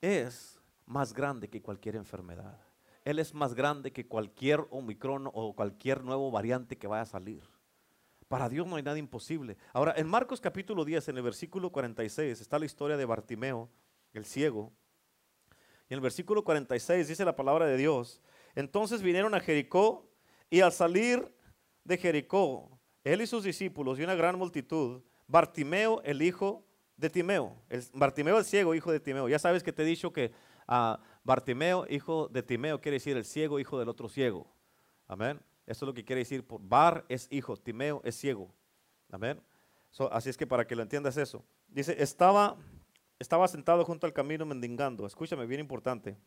[0.02, 2.60] es más grande que cualquier enfermedad.
[3.04, 7.44] Él es más grande que cualquier Omicron o cualquier nuevo variante que vaya a salir.
[8.28, 9.58] Para Dios no hay nada imposible.
[9.74, 13.70] Ahora, en Marcos capítulo 10, en el versículo 46, está la historia de Bartimeo,
[14.14, 14.74] el ciego.
[15.88, 18.22] Y en el versículo 46 dice la palabra de Dios.
[18.56, 20.10] Entonces vinieron a Jericó
[20.50, 21.32] y al salir
[21.84, 26.66] de Jericó, él y sus discípulos y una gran multitud, Bartimeo, el hijo
[26.98, 29.28] de Timeo, el, Bartimeo el ciego, hijo de Timeo.
[29.28, 30.32] Ya sabes que te he dicho que
[30.68, 34.48] a Bartimeo, hijo de Timeo, quiere decir el ciego, hijo del otro ciego.
[35.08, 35.40] Amén.
[35.66, 36.46] Eso es lo que quiere decir.
[36.48, 38.54] Bar es hijo, Timeo es ciego.
[39.12, 39.42] Amén.
[40.12, 41.44] así es que para que lo entiendas eso.
[41.68, 42.58] Dice, estaba,
[43.20, 45.06] estaba sentado junto al camino mendigando.
[45.06, 46.18] Escúchame, bien importante.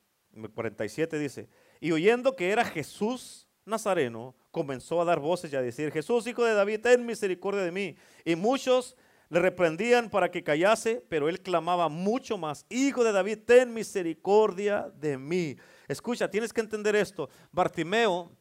[0.54, 1.48] 47 dice,
[1.80, 6.44] y oyendo que era Jesús Nazareno, comenzó a dar voces y a decir, Jesús, hijo
[6.44, 7.96] de David, ten misericordia de mí.
[8.24, 8.96] Y muchos
[9.28, 14.90] le reprendían para que callase, pero él clamaba mucho más, Hijo de David, ten misericordia
[14.96, 15.56] de mí.
[15.86, 17.28] Escucha, tienes que entender esto.
[17.52, 18.32] Bartimeo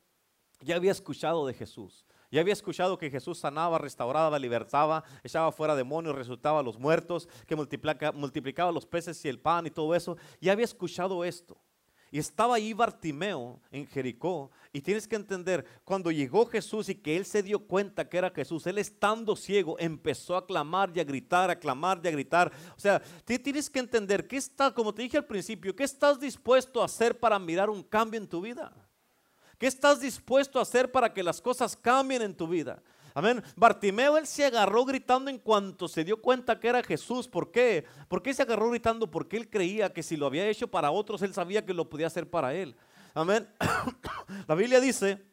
[0.61, 2.05] ya había escuchado de Jesús.
[2.29, 7.29] Ya había escuchado que Jesús sanaba, restauraba, libertaba, echaba fuera demonios, resultaba a los muertos,
[7.45, 10.17] que multiplicaba los peces y el pan y todo eso.
[10.41, 11.57] Ya había escuchado esto.
[12.11, 14.49] Y estaba ahí Bartimeo en Jericó.
[14.71, 18.29] Y tienes que entender, cuando llegó Jesús y que él se dio cuenta que era
[18.29, 22.51] Jesús, él estando ciego empezó a clamar y a gritar, a clamar y a gritar.
[22.75, 26.81] O sea, tienes que entender, ¿qué está, como te dije al principio, qué estás dispuesto
[26.81, 28.73] a hacer para mirar un cambio en tu vida?
[29.57, 32.81] ¿Qué estás dispuesto a hacer para que las cosas cambien en tu vida?
[33.17, 33.43] Amén.
[33.55, 37.27] Bartimeo, él se agarró gritando en cuanto se dio cuenta que era Jesús.
[37.27, 37.83] ¿Por qué?
[38.07, 39.09] ¿Por qué se agarró gritando?
[39.09, 42.05] Porque él creía que si lo había hecho para otros, él sabía que lo podía
[42.05, 42.75] hacer para él.
[43.15, 43.49] Amén.
[44.47, 45.25] La Biblia dice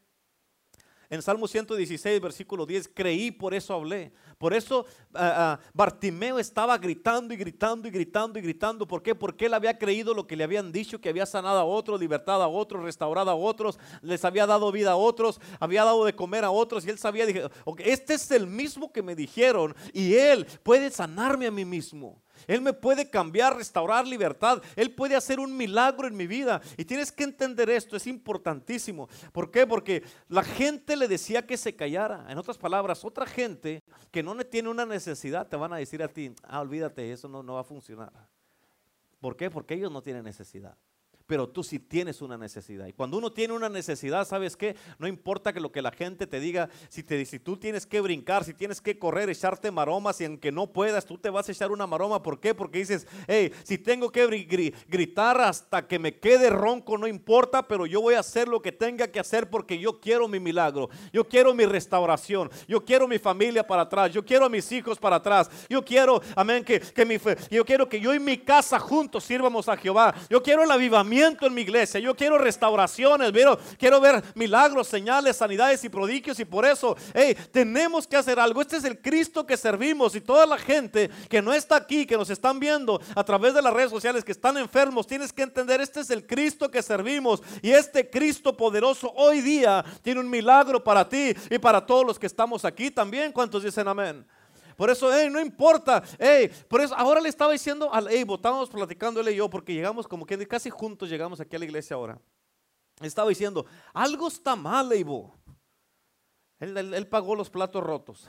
[1.15, 4.13] en Salmo 116, versículo 10, creí, por eso hablé.
[4.37, 8.87] Por eso ah, ah, Bartimeo estaba gritando y gritando y gritando y gritando.
[8.87, 9.15] ¿Por qué?
[9.15, 12.43] Porque él había creído lo que le habían dicho, que había sanado a otros, libertad
[12.43, 16.45] a otros, restaurado a otros, les había dado vida a otros, había dado de comer
[16.45, 16.85] a otros.
[16.85, 17.49] Y él sabía, dije,
[17.79, 22.24] este es el mismo que me dijeron y él puede sanarme a mí mismo.
[22.47, 24.63] Él me puede cambiar, restaurar libertad.
[24.77, 26.61] Él puede hacer un milagro en mi vida.
[26.77, 29.09] Y tienes que entender esto, es importantísimo.
[29.33, 29.67] ¿Por qué?
[29.67, 32.27] Porque la gente le decía que se callara.
[32.29, 36.09] En otras palabras, otra gente que no tiene una necesidad te van a decir a
[36.09, 38.13] ti, ah, olvídate, eso no, no va a funcionar.
[39.21, 39.51] ¿Por qué?
[39.51, 40.77] Porque ellos no tienen necesidad.
[41.27, 42.87] Pero tú sí tienes una necesidad.
[42.87, 44.77] Y cuando uno tiene una necesidad, ¿sabes qué?
[44.99, 48.01] No importa que lo que la gente te diga, si, te, si tú tienes que
[48.01, 51.53] brincar, si tienes que correr, echarte maromas y aunque no puedas, tú te vas a
[51.53, 52.23] echar una maroma.
[52.23, 52.55] ¿Por qué?
[52.55, 54.27] Porque dices, hey, si tengo que
[54.87, 58.73] gritar hasta que me quede ronco, no importa, pero yo voy a hacer lo que
[58.73, 63.19] tenga que hacer porque yo quiero mi milagro, yo quiero mi restauración, yo quiero mi
[63.19, 67.07] familia para atrás, yo quiero a mis hijos para atrás, yo quiero, amén, que, que
[67.07, 67.17] mi,
[67.51, 71.14] yo quiero que yo y mi casa juntos sirvamos a Jehová, yo quiero el avivamiento
[71.23, 72.01] en mi iglesia.
[72.01, 76.39] Yo quiero restauraciones, quiero, quiero ver milagros, señales, sanidades y prodigios.
[76.41, 78.61] Y por eso, hey, tenemos que hacer algo.
[78.61, 80.15] Este es el Cristo que servimos.
[80.15, 83.63] Y toda la gente que no está aquí, que nos están viendo a través de
[83.63, 87.43] las redes sociales, que están enfermos, tienes que entender, este es el Cristo que servimos.
[87.63, 92.19] Y este Cristo poderoso hoy día tiene un milagro para ti y para todos los
[92.19, 93.33] que estamos aquí también.
[93.33, 94.25] ¿Cuántos dicen amén?
[94.77, 96.03] Por eso, hey, no importa.
[96.19, 99.75] Hey, por eso ahora le estaba diciendo al Evo, estábamos platicando él y yo, porque
[99.75, 102.21] llegamos como que casi juntos llegamos aquí a la iglesia ahora.
[103.01, 105.35] Estaba diciendo, algo está mal, Evo.
[106.61, 108.29] Él, pagó los platos rotos.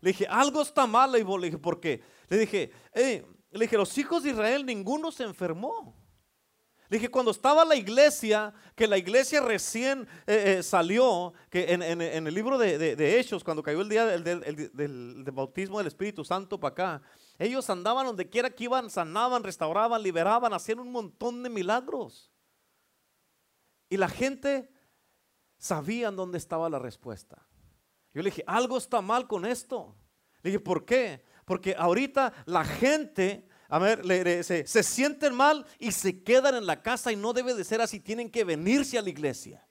[0.00, 1.38] Le dije, algo está mal, Evo.
[1.38, 2.02] Le dije, ¿por qué?
[2.28, 6.03] Le dije, le dije, los hijos de Israel, ninguno se enfermó.
[6.90, 12.34] Dije, cuando estaba la iglesia, que la iglesia recién eh, eh, salió, que en, el
[12.34, 17.02] libro de, Hechos, cuando cayó el día del, bautismo del Espíritu Santo para acá,
[17.38, 22.30] ellos andaban donde quiera que iban, sanaban, restauraban, liberaban, hacían un montón de milagros.
[23.88, 24.70] Y la gente
[25.56, 27.46] sabía dónde estaba la respuesta.
[28.12, 29.96] Yo le dije, algo está mal con esto.
[30.42, 31.24] Le dije, ¿por qué?
[31.44, 37.10] Porque ahorita la gente a ver, se, sienten mal y se quedan en la casa
[37.10, 39.66] y no debe de ser así, tienen que venirse a la iglesia.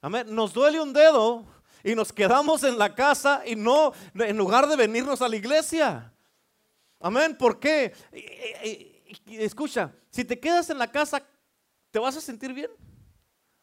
[0.00, 0.26] Amén.
[0.34, 1.46] Nos duele un dedo
[1.84, 6.12] y nos quedamos en la casa y no, en lugar de venirnos a la iglesia.
[6.98, 7.38] Amén.
[7.38, 7.94] ¿Por qué?
[9.24, 11.22] Escucha, si te quedas en la casa,
[11.92, 12.72] ¿te vas a sentir bien?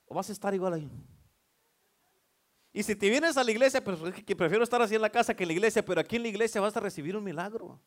[0.06, 0.90] ¿O vas a estar igual ahí?
[2.72, 4.00] Y si te vienes a la iglesia, pues
[4.38, 6.62] prefiero estar así en la casa que en la iglesia, pero aquí en la iglesia
[6.62, 7.82] vas a recibir un milagro.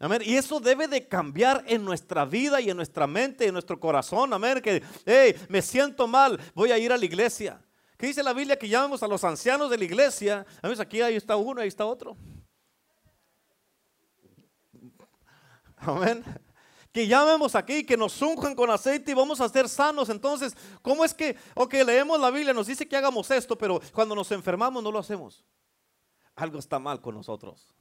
[0.00, 0.22] Amén.
[0.24, 4.32] Y eso debe de cambiar en nuestra vida y en nuestra mente, en nuestro corazón.
[4.32, 4.60] Amén.
[4.60, 7.60] Que, hey, me siento mal, voy a ir a la iglesia.
[7.96, 8.56] ¿Qué dice la Biblia?
[8.56, 10.46] Que llamemos a los ancianos de la iglesia.
[10.62, 10.80] Amén.
[10.80, 12.16] Aquí ahí está uno, ahí está otro.
[15.78, 16.24] Amén.
[16.92, 20.08] Que llamemos aquí, que nos unjan con aceite y vamos a ser sanos.
[20.08, 24.14] Entonces, ¿cómo es que, ok, leemos la Biblia, nos dice que hagamos esto, pero cuando
[24.14, 25.44] nos enfermamos no lo hacemos?
[26.36, 27.74] Algo está mal con nosotros.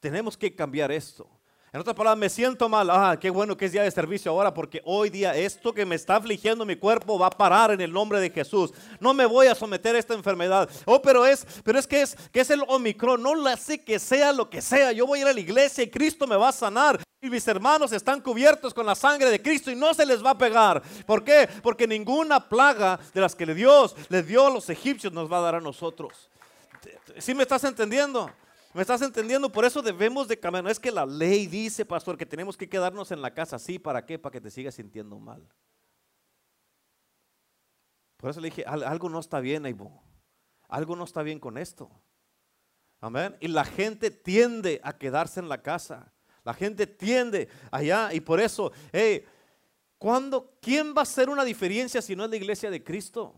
[0.00, 1.28] Tenemos que cambiar esto.
[1.70, 2.88] En otras palabras, me siento mal.
[2.88, 5.96] Ah, qué bueno que es día de servicio ahora, porque hoy día esto que me
[5.96, 8.72] está afligiendo mi cuerpo va a parar en el nombre de Jesús.
[9.00, 10.68] No me voy a someter a esta enfermedad.
[10.86, 13.22] Oh, pero es, pero es que es, que es el Omicron.
[13.22, 14.92] No la sé que sea lo que sea.
[14.92, 17.02] Yo voy a ir a la iglesia y Cristo me va a sanar.
[17.20, 20.30] Y mis hermanos están cubiertos con la sangre de Cristo y no se les va
[20.30, 20.82] a pegar.
[21.04, 21.48] ¿Por qué?
[21.62, 25.42] Porque ninguna plaga de las que Dios le dio a los egipcios nos va a
[25.42, 26.30] dar a nosotros.
[27.18, 28.30] ¿Sí me estás entendiendo?
[28.78, 29.50] ¿Me estás entendiendo?
[29.50, 30.62] Por eso debemos de cambiar.
[30.62, 33.58] No es que la ley dice, pastor, que tenemos que quedarnos en la casa.
[33.58, 34.20] Sí, ¿para qué?
[34.20, 35.44] Para que te sigas sintiendo mal.
[38.18, 40.00] Por eso le dije, algo no está bien, Aibo.
[40.68, 41.90] Algo no está bien con esto.
[43.00, 43.36] Amén.
[43.40, 46.12] Y la gente tiende a quedarse en la casa.
[46.44, 48.14] La gente tiende allá.
[48.14, 49.24] Y por eso, hey,
[49.98, 53.34] ¿cuándo, ¿quién va a hacer una diferencia si no es la iglesia de Cristo?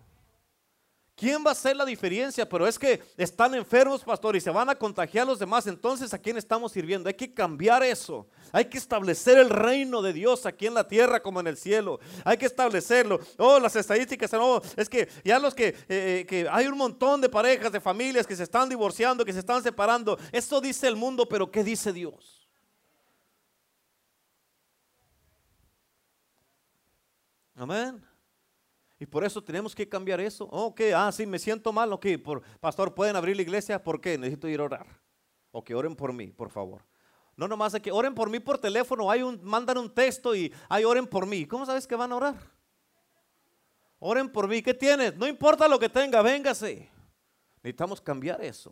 [1.20, 2.48] ¿Quién va a hacer la diferencia?
[2.48, 5.66] Pero es que están enfermos, pastor, y se van a contagiar los demás.
[5.66, 7.08] Entonces, ¿a quién estamos sirviendo?
[7.08, 8.26] Hay que cambiar eso.
[8.52, 12.00] Hay que establecer el reino de Dios aquí en la tierra como en el cielo.
[12.24, 13.20] Hay que establecerlo.
[13.36, 17.20] Oh, las estadísticas, no, es que ya los que, eh, eh, que hay un montón
[17.20, 20.18] de parejas, de familias que se están divorciando, que se están separando.
[20.32, 22.48] Eso dice el mundo, pero ¿qué dice Dios?
[27.54, 28.09] Amén.
[29.00, 30.44] Y por eso tenemos que cambiar eso.
[30.44, 31.90] Ok, ah, sí, me siento mal.
[31.94, 32.06] Ok,
[32.60, 33.82] pastor, ¿pueden abrir la iglesia?
[33.82, 34.18] ¿Por qué?
[34.18, 34.86] Necesito ir a orar.
[35.50, 36.84] O que oren por mí, por favor.
[37.34, 40.52] No nomás de que oren por mí por teléfono, hay un, mandan un texto y
[40.68, 41.46] hay oren por mí.
[41.46, 42.36] ¿Cómo sabes que van a orar?
[43.98, 44.60] Oren por mí.
[44.60, 45.16] ¿Qué tienes?
[45.16, 46.90] No importa lo que tenga, véngase.
[47.62, 48.70] Necesitamos cambiar eso.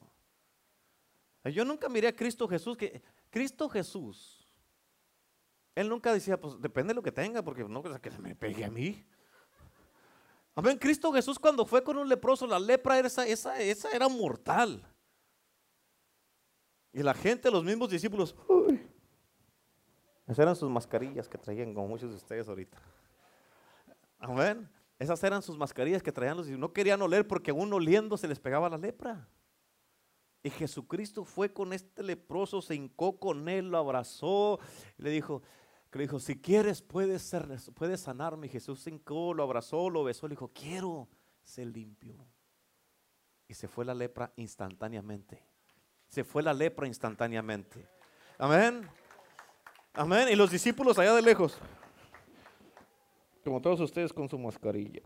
[1.43, 4.47] Yo nunca miré a Cristo Jesús, que Cristo Jesús,
[5.75, 8.67] Él nunca decía, pues depende de lo que tenga, porque no que se me pegue
[8.67, 9.07] a mí.
[10.59, 10.77] Amén.
[10.77, 14.85] Cristo Jesús cuando fue con un leproso, la lepra era esa, esa, esa era mortal.
[16.93, 18.35] Y la gente, los mismos discípulos,
[20.27, 22.77] esas eran sus mascarillas que traían, como muchos de ustedes ahorita.
[24.19, 24.69] Amén.
[24.99, 28.27] Esas eran sus mascarillas que traían los y no querían oler porque aún oliendo se
[28.27, 29.29] les pegaba la lepra.
[30.43, 34.59] Y Jesucristo fue con este leproso, se hincó con él, lo abrazó,
[34.99, 35.41] y le dijo,
[35.91, 38.49] que le dijo, si quieres puedes, ser, puedes sanarme.
[38.49, 41.09] Jesús se lo abrazó, lo besó, le dijo, quiero
[41.43, 42.27] ser limpio.
[43.47, 45.43] Y se fue la lepra instantáneamente.
[46.09, 47.89] Se fue la lepra instantáneamente.
[48.37, 48.89] Amén.
[49.95, 50.29] Amén.
[50.31, 51.59] Y los discípulos allá de lejos.
[53.43, 55.03] Como todos ustedes con su mascarilla.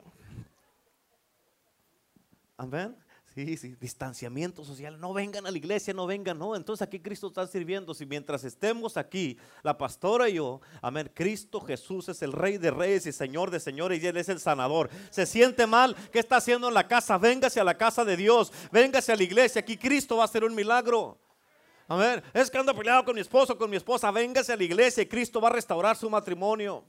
[2.56, 2.96] Amén.
[3.34, 5.00] Sí, sí, distanciamiento social.
[5.00, 6.54] No vengan a la iglesia, no vengan, no.
[6.54, 7.94] Entonces aquí Cristo está sirviendo.
[7.94, 12.70] Si mientras estemos aquí, la pastora y yo, amén, Cristo Jesús es el Rey de
[12.70, 14.90] Reyes y Señor de Señores y Él es el sanador.
[15.08, 17.16] Se siente mal, ¿qué está haciendo en la casa?
[17.16, 19.60] Véngase a la casa de Dios, véngase a la iglesia.
[19.60, 21.18] Aquí Cristo va a hacer un milagro.
[21.88, 22.22] Amén.
[22.34, 24.10] Es que ando peleado con mi esposo, con mi esposa.
[24.10, 26.84] Véngase a la iglesia y Cristo va a restaurar su matrimonio.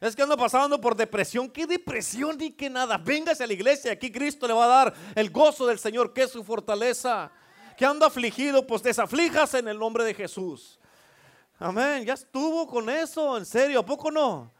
[0.00, 1.48] Es que ando pasando por depresión.
[1.48, 2.98] ¿Qué depresión ni qué nada?
[2.98, 3.92] Véngase a la iglesia.
[3.92, 7.30] Aquí Cristo le va a dar el gozo del Señor, que es su fortaleza.
[7.76, 10.78] Que ando afligido, pues desaflijas en el nombre de Jesús.
[11.58, 12.04] Amén.
[12.04, 14.52] Ya estuvo con eso, en serio, ¿a poco no?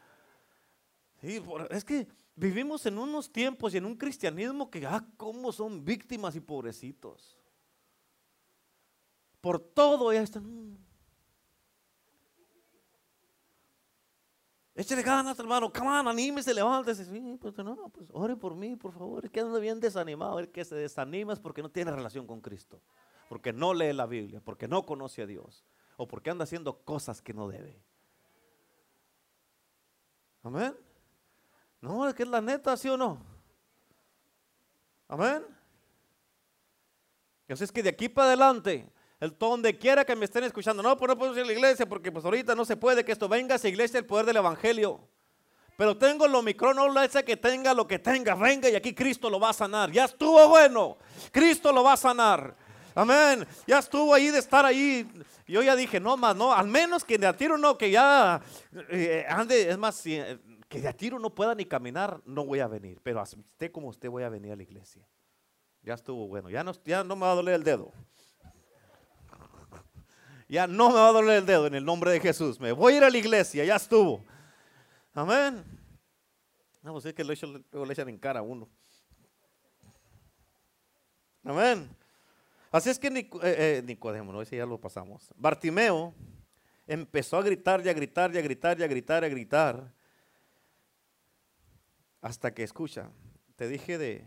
[1.71, 6.35] es que vivimos en unos tiempos y en un cristianismo que, ah, cómo son víctimas
[6.35, 7.37] y pobrecitos.
[9.41, 10.77] Por todo ya están.
[14.77, 15.73] Échale ganas, hermano.
[15.73, 17.03] Come on, anímese, levántese.
[17.03, 19.25] Sí, pues no, pues ore por mí, por favor.
[19.25, 20.37] Es que anda bien desanimado.
[20.37, 22.79] El que se desanima es porque no tiene relación con Cristo.
[23.27, 25.65] Porque no lee la Biblia, porque no conoce a Dios.
[25.97, 27.81] O porque anda haciendo cosas que no debe.
[30.43, 30.77] Amén.
[31.81, 33.17] No, es que es la neta, ¿sí o no?
[35.07, 35.43] Amén.
[37.41, 38.87] Entonces es que de aquí para adelante
[39.19, 40.83] el donde quiera que me estén escuchando.
[40.83, 43.11] No, pues no puedo ir a la iglesia porque pues ahorita no se puede que
[43.11, 45.07] esto venga a esa iglesia el poder del evangelio.
[45.77, 49.29] Pero tengo lo micro, no lo que tenga lo que tenga, venga y aquí Cristo
[49.29, 49.91] lo va a sanar.
[49.91, 50.97] Ya estuvo bueno,
[51.31, 52.55] Cristo lo va a sanar.
[52.95, 53.47] Amén.
[53.67, 55.07] Ya estuvo ahí de estar ahí.
[55.45, 58.41] Yo ya dije, no más, no, al menos que de a tiro no, que ya
[58.89, 62.59] eh, ande, es más, eh, que de a tiro no pueda ni caminar, no voy
[62.59, 62.99] a venir.
[63.03, 65.07] Pero usted como usted voy a venir a la iglesia.
[65.83, 67.93] Ya estuvo bueno, ya no, ya no me va a doler el dedo.
[70.47, 72.59] Ya no me va a doler el dedo en el nombre de Jesús.
[72.59, 74.23] Me voy a ir a la iglesia, ya estuvo.
[75.13, 75.63] Amén.
[76.81, 77.33] No, pues es que lo
[77.91, 78.69] echan en cara a uno.
[81.43, 81.89] Amén.
[82.71, 85.33] Así es que eh, eh, Nicodemo, no, ese ya lo pasamos.
[85.35, 86.13] Bartimeo
[86.85, 89.93] empezó a gritar y a gritar y a gritar y a gritar y a gritar.
[92.21, 93.09] Hasta que escucha,
[93.55, 94.25] te dije de,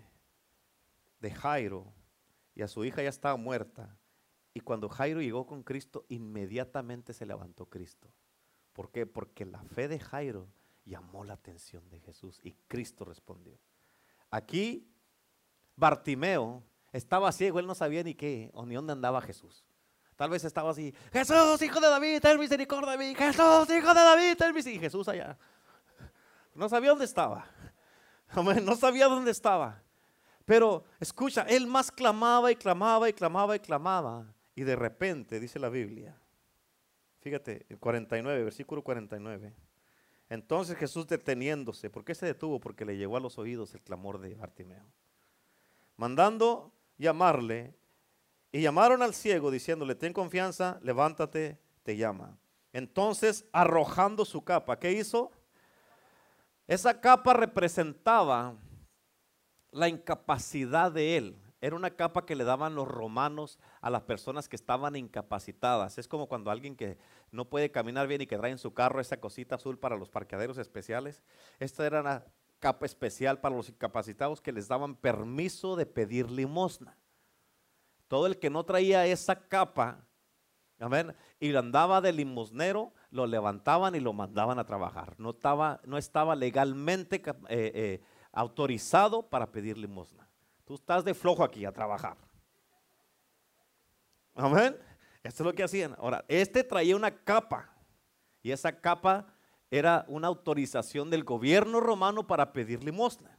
[1.20, 1.92] de Jairo
[2.54, 3.96] y a su hija ya estaba muerta.
[4.52, 8.08] Y cuando Jairo llegó con Cristo, inmediatamente se levantó Cristo.
[8.72, 9.06] ¿Por qué?
[9.06, 10.48] Porque la fe de Jairo
[10.84, 13.58] llamó la atención de Jesús y Cristo respondió.
[14.30, 14.88] Aquí
[15.76, 19.64] Bartimeo estaba ciego, él no sabía ni qué o ni dónde andaba Jesús.
[20.16, 23.14] Tal vez estaba así, Jesús, hijo de David, ten misericordia de mí.
[23.14, 24.76] Jesús, hijo de David, ten misericordia.
[24.76, 25.38] Y Jesús allá.
[26.54, 27.46] No sabía dónde estaba.
[28.62, 29.82] No sabía dónde estaba.
[30.44, 34.24] Pero escucha, él más clamaba y clamaba y clamaba y clamaba.
[34.60, 36.14] Y de repente, dice la Biblia,
[37.20, 39.54] fíjate, el 49, versículo 49.
[40.28, 42.60] Entonces Jesús deteniéndose, ¿por qué se detuvo?
[42.60, 44.84] Porque le llegó a los oídos el clamor de Bartimeo.
[45.96, 47.74] Mandando llamarle,
[48.52, 52.36] y llamaron al ciego diciéndole, ten confianza, levántate, te llama.
[52.74, 55.32] Entonces, arrojando su capa, ¿qué hizo?
[56.66, 58.58] Esa capa representaba
[59.70, 61.49] la incapacidad de él.
[61.60, 65.98] Era una capa que le daban los romanos a las personas que estaban incapacitadas.
[65.98, 66.96] Es como cuando alguien que
[67.32, 70.08] no puede caminar bien y que trae en su carro esa cosita azul para los
[70.08, 71.22] parqueaderos especiales.
[71.58, 72.24] Esta era una
[72.60, 76.96] capa especial para los incapacitados que les daban permiso de pedir limosna.
[78.08, 80.04] Todo el que no traía esa capa,
[80.78, 85.14] amén, y andaba de limosnero, lo levantaban y lo mandaban a trabajar.
[85.18, 90.29] No estaba, no estaba legalmente eh, eh, autorizado para pedir limosna.
[90.70, 92.16] Tú estás de flojo aquí a trabajar.
[94.36, 94.78] Amén.
[95.20, 95.96] Esto es lo que hacían.
[95.98, 97.74] Ahora, este traía una capa
[98.40, 99.34] y esa capa
[99.68, 103.36] era una autorización del gobierno romano para pedir limosna.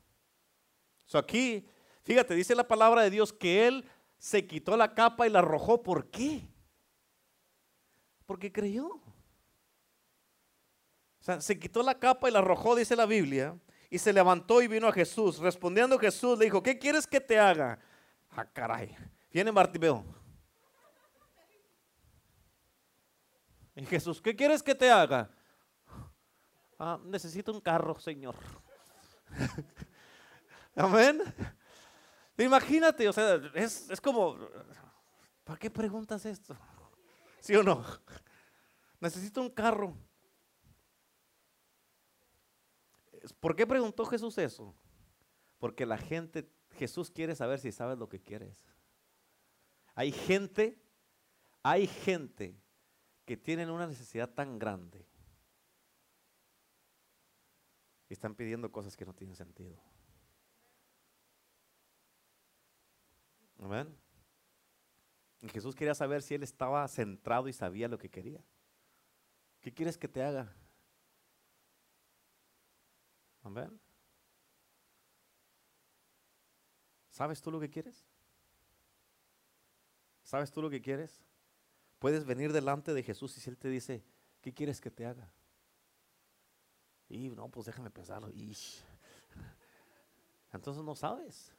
[1.05, 1.65] So aquí,
[2.03, 5.81] fíjate, dice la palabra de Dios que él se quitó la capa y la arrojó.
[5.81, 6.45] ¿Por qué?
[8.25, 8.87] Porque creyó.
[8.87, 9.01] O
[11.21, 13.57] sea, se quitó la capa y la arrojó, dice la Biblia,
[13.91, 15.37] y se levantó y vino a Jesús.
[15.37, 17.77] Respondiendo Jesús le dijo, ¿qué quieres que te haga?
[18.31, 18.95] Ah, caray.
[19.29, 20.05] Viene Bartimeo.
[23.75, 25.29] Y Jesús, ¿qué quieres que te haga?
[26.79, 28.35] Ah, necesito un carro, Señor.
[30.75, 31.21] Amén.
[32.37, 34.37] Imagínate, o sea, es, es como,
[35.43, 36.55] ¿para qué preguntas esto?
[37.41, 37.85] ¿Sí o no?
[39.01, 39.97] Necesito un carro.
[43.39, 44.75] ¿Por qué preguntó Jesús eso?
[45.59, 48.65] Porque la gente, Jesús quiere saber si sabes lo que quieres.
[49.93, 50.81] Hay gente,
[51.61, 52.59] hay gente
[53.25, 55.05] que tienen una necesidad tan grande
[58.09, 59.77] y están pidiendo cosas que no tienen sentido.
[63.59, 63.95] Amén.
[65.41, 68.43] Y Jesús quería saber si él estaba centrado y sabía lo que quería.
[69.59, 70.53] ¿Qué quieres que te haga?
[73.43, 73.79] Amén.
[77.09, 78.05] ¿Sabes tú lo que quieres?
[80.23, 81.21] ¿Sabes tú lo que quieres?
[81.99, 84.03] Puedes venir delante de Jesús y si Él te dice,
[84.41, 85.29] ¿qué quieres que te haga?
[87.09, 88.29] Y no, pues déjame pensarlo.
[90.53, 91.51] Entonces no sabes.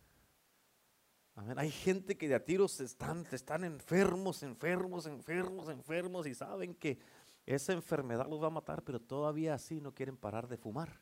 [1.35, 1.59] Amén.
[1.59, 6.99] Hay gente que de a tiros están, están enfermos, enfermos, enfermos, enfermos y saben que
[7.47, 11.01] esa enfermedad los va a matar, pero todavía así no quieren parar de fumar.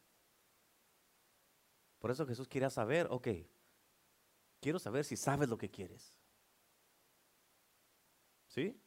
[2.01, 3.28] Por eso Jesús quería saber, ok,
[4.59, 6.14] quiero saber si sabes lo que quieres.
[8.48, 8.80] ¿Sí?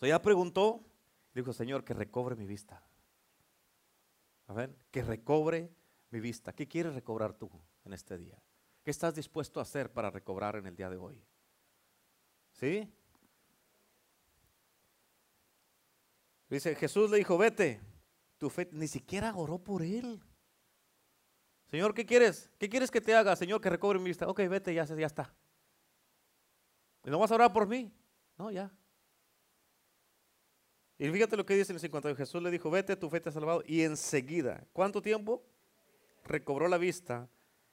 [0.00, 0.84] O ya preguntó,
[1.34, 2.86] dijo, Señor, que recobre mi vista.
[4.46, 4.76] Amén.
[4.90, 5.74] Que recobre
[6.10, 6.52] mi vista.
[6.52, 7.50] ¿Qué quieres recobrar tú
[7.84, 8.40] en este día?
[8.82, 11.24] ¿Qué estás dispuesto a hacer para recobrar en el día de hoy?
[12.52, 12.92] ¿Sí?
[16.50, 17.80] Dice, Jesús le dijo, vete.
[18.36, 20.22] Tu fe ni siquiera oró por él.
[21.74, 22.52] Señor, ¿qué quieres?
[22.56, 23.34] ¿Qué quieres que te haga?
[23.34, 24.28] Señor, que recobre mi vista.
[24.28, 25.34] Ok, vete, ya, ya está.
[27.04, 27.92] ¿Y no vas a orar por mí?
[28.38, 28.70] No, ya.
[30.96, 32.14] Y fíjate lo que dice en el 50.
[32.14, 33.64] Jesús le dijo, vete, tu fe te ha salvado.
[33.66, 35.44] Y enseguida, ¿cuánto tiempo?
[36.22, 37.28] Recobró la vista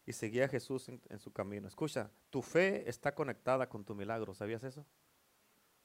[0.07, 1.67] y seguía a Jesús en, en, su camino.
[1.67, 4.33] Escucha, tu fe está conectada con tu milagro.
[4.33, 4.83] ¿Sabías eso?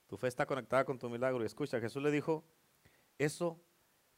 [0.06, 1.42] Tu fe está conectada con tu milagro.
[1.42, 2.46] Y escucha, Jesús le dijo,
[3.18, 3.60] eso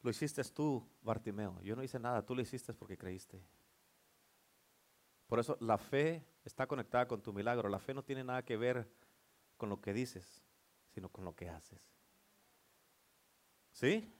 [0.03, 1.61] lo hiciste tú, Bartimeo.
[1.62, 3.42] Yo no hice nada, tú lo hiciste porque creíste.
[5.29, 7.68] Por eso la fe está conectada con tu milagro.
[7.68, 8.91] La fe no tiene nada que ver
[9.59, 10.43] con lo que dices,
[10.89, 11.81] sino con lo que haces.
[13.70, 14.11] ¿Sí?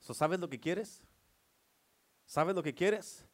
[0.00, 1.00] ¿Sabes lo que quieres?
[2.26, 3.24] ¿Sabes lo que quieres?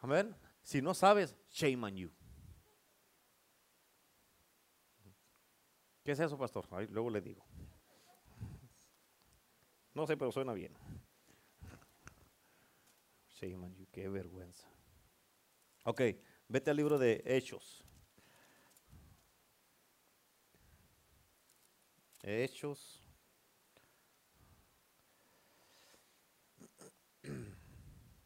[0.00, 0.36] Amén.
[0.62, 2.10] Si no sabes, shame on you.
[6.02, 6.66] ¿Qué es eso, pastor?
[6.72, 7.44] Ahí, luego le digo.
[9.94, 10.76] No sé, pero suena bien.
[13.28, 14.71] Shame on you, qué vergüenza.
[15.84, 16.00] Ok,
[16.46, 17.82] vete al libro de Hechos.
[22.22, 23.02] Hechos.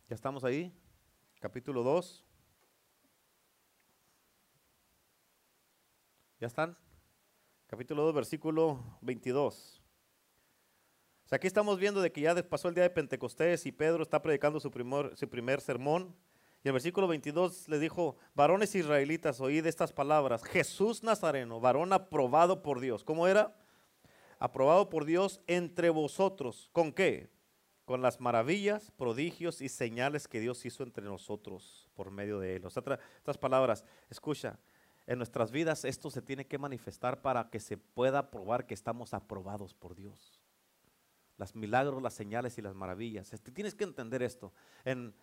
[0.08, 0.70] Ya estamos ahí.
[1.40, 2.26] Capítulo 2.
[6.38, 6.76] ¿Ya están?
[7.66, 9.82] Capítulo 2, versículo 22.
[11.24, 14.02] O sea, aquí estamos viendo de que ya pasó el día de Pentecostés y Pedro
[14.02, 16.14] está predicando su primer, su primer sermón.
[16.66, 20.42] Y el versículo 22 le dijo, varones israelitas, oíd estas palabras.
[20.42, 23.04] Jesús Nazareno, varón aprobado por Dios.
[23.04, 23.54] ¿Cómo era?
[24.40, 26.68] Aprobado por Dios entre vosotros.
[26.72, 27.30] ¿Con qué?
[27.84, 32.66] Con las maravillas, prodigios y señales que Dios hizo entre nosotros por medio de él.
[32.66, 32.82] O sea,
[33.16, 34.58] estas palabras, escucha,
[35.06, 39.14] en nuestras vidas esto se tiene que manifestar para que se pueda probar que estamos
[39.14, 40.40] aprobados por Dios.
[41.38, 43.32] Las milagros, las señales y las maravillas.
[43.32, 44.52] Este, tienes que entender esto.
[44.84, 45.14] En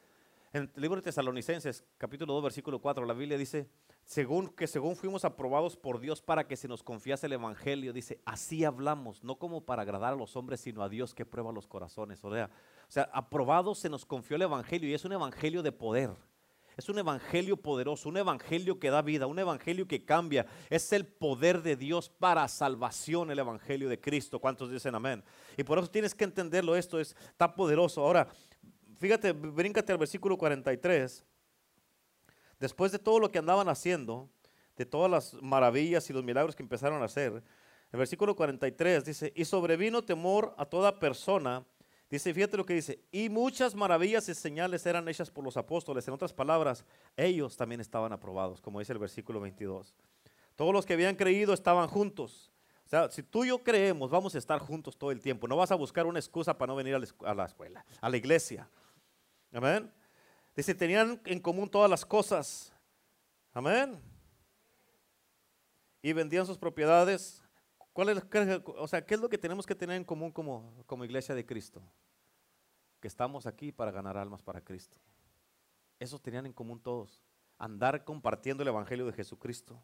[0.53, 3.67] en el libro de Tesalonicenses, capítulo 2, versículo 4, la Biblia dice,
[4.05, 8.21] según que según fuimos aprobados por Dios para que se nos confiase el evangelio, dice,
[8.23, 11.65] así hablamos, no como para agradar a los hombres, sino a Dios que prueba los
[11.65, 12.23] corazones.
[12.23, 12.51] O sea,
[12.87, 16.11] o sea, aprobados se nos confió el evangelio y es un evangelio de poder.
[16.77, 20.45] Es un evangelio poderoso, un evangelio que da vida, un evangelio que cambia.
[20.69, 24.39] Es el poder de Dios para salvación, el evangelio de Cristo.
[24.39, 25.23] ¿Cuántos dicen amén?
[25.55, 28.01] Y por eso tienes que entenderlo, esto es, está poderoso.
[28.01, 28.27] Ahora,
[29.03, 31.25] fíjate, bríncate al versículo 43.
[32.57, 34.29] Después de todo lo que andaban haciendo,
[34.77, 37.43] de todas las maravillas y los milagros que empezaron a hacer,
[37.91, 41.65] el versículo 43 dice, y sobrevino temor a toda persona.
[42.09, 46.07] Dice, fíjate lo que dice, y muchas maravillas y señales eran hechas por los apóstoles.
[46.07, 46.85] En otras palabras,
[47.17, 49.93] ellos también estaban aprobados, como dice el versículo 22.
[50.55, 52.53] Todos los que habían creído estaban juntos.
[52.85, 55.45] O sea, si tú y yo creemos, vamos a estar juntos todo el tiempo.
[55.47, 58.69] No vas a buscar una excusa para no venir a la escuela, a la iglesia.
[59.53, 59.91] Amén.
[60.55, 62.73] Dice, tenían en común todas las cosas.
[63.53, 64.01] Amén.
[66.01, 67.41] Y vendían sus propiedades.
[67.93, 68.23] ¿Cuál es,
[68.77, 71.45] o sea, ¿qué es lo que tenemos que tener en común como, como iglesia de
[71.45, 71.81] Cristo?
[72.99, 74.97] Que estamos aquí para ganar almas para Cristo.
[75.99, 77.21] Eso tenían en común todos.
[77.59, 79.79] Andar compartiendo el Evangelio de Jesucristo.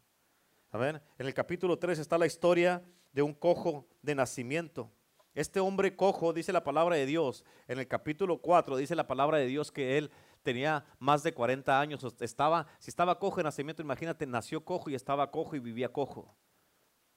[0.72, 1.00] Amén.
[1.18, 4.90] En el capítulo 3 está la historia de un cojo de nacimiento.
[5.34, 9.38] Este hombre cojo, dice la palabra de Dios, en el capítulo 4 dice la palabra
[9.38, 10.10] de Dios que él
[10.42, 14.94] tenía más de 40 años, estaba, si estaba cojo en nacimiento, imagínate, nació cojo y
[14.94, 16.34] estaba cojo y vivía cojo.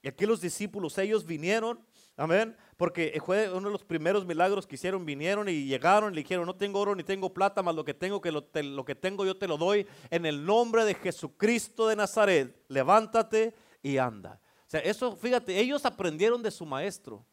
[0.00, 1.80] Y aquí los discípulos, ellos vinieron,
[2.16, 6.22] amén, porque fue uno de los primeros milagros que hicieron, vinieron y llegaron y le
[6.22, 8.94] dijeron, no tengo oro ni tengo plata, más lo que tengo, que lo, lo que
[8.94, 14.40] tengo yo te lo doy, en el nombre de Jesucristo de Nazaret, levántate y anda.
[14.66, 17.24] O sea, eso, fíjate, ellos aprendieron de su maestro,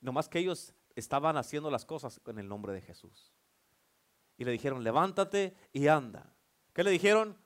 [0.00, 3.32] nomás que ellos estaban haciendo las cosas en el nombre de Jesús.
[4.36, 6.32] Y le dijeron, levántate y anda.
[6.72, 7.36] ¿Qué le dijeron?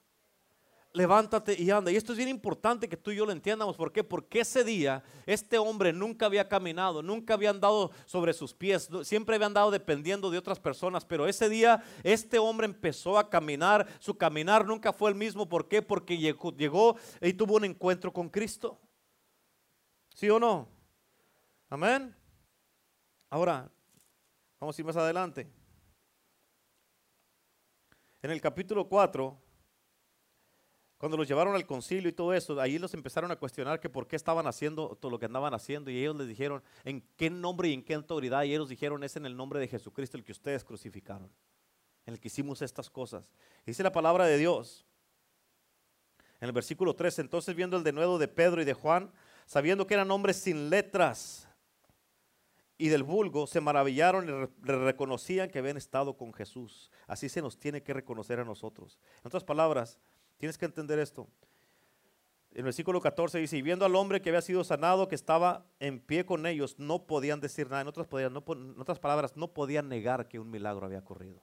[0.93, 1.91] levántate y anda.
[1.91, 3.77] Y esto es bien importante que tú y yo lo entiendamos.
[3.77, 4.05] ¿Por qué?
[4.05, 9.37] Porque ese día este hombre nunca había caminado, nunca había andado sobre sus pies, siempre
[9.37, 11.05] había andado dependiendo de otras personas.
[11.05, 13.87] Pero ese día este hombre empezó a caminar.
[13.99, 15.49] Su caminar nunca fue el mismo.
[15.49, 15.83] ¿Por qué?
[15.83, 18.79] Porque llegó, llegó y tuvo un encuentro con Cristo.
[20.15, 20.69] ¿Sí o no?
[21.71, 22.15] Amén.
[23.33, 23.67] Ahora,
[24.61, 25.51] vamos a ir más adelante.
[28.21, 29.41] En el capítulo 4
[30.99, 34.07] cuando los llevaron al concilio y todo eso, ahí los empezaron a cuestionar que por
[34.07, 37.71] qué estaban haciendo todo lo que andaban haciendo y ellos les dijeron en qué nombre
[37.71, 40.33] y en qué autoridad y ellos dijeron es en el nombre de Jesucristo el que
[40.33, 41.29] ustedes crucificaron,
[42.05, 43.25] en el que hicimos estas cosas.
[43.65, 44.85] Dice la palabra de Dios
[46.39, 49.11] en el versículo 3, entonces viendo el denuedo de Pedro y de Juan,
[49.47, 51.49] sabiendo que eran hombres sin letras
[52.85, 56.91] y del vulgo, se maravillaron y reconocían que habían estado con Jesús.
[57.07, 58.99] Así se nos tiene que reconocer a nosotros.
[59.23, 59.99] En otras palabras,
[60.43, 61.29] Tienes que entender esto.
[62.51, 66.01] El versículo 14 dice, y viendo al hombre que había sido sanado, que estaba en
[66.01, 67.83] pie con ellos, no podían decir nada.
[67.83, 68.37] En otras, en
[68.81, 71.41] otras palabras, no podían negar que un milagro había ocurrido.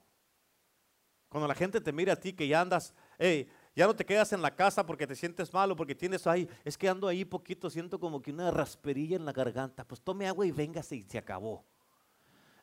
[1.29, 3.47] Cuando la gente te mira a ti que ya andas, hey,
[3.80, 6.77] ya no te quedas en la casa porque te sientes malo, porque tienes ahí, es
[6.77, 9.88] que ando ahí poquito, siento como que una rasperilla en la garganta.
[9.88, 11.63] Pues tome agua y véngase y se acabó.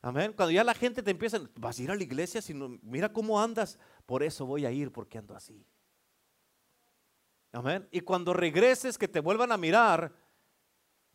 [0.03, 0.35] Amén.
[0.37, 3.41] Cuando ya la gente te empieza, vas a ir a la iglesia, sino mira cómo
[3.41, 5.64] andas, por eso voy a ir porque ando así.
[7.51, 7.89] Amén.
[7.91, 10.12] Y cuando regreses, que te vuelvan a mirar,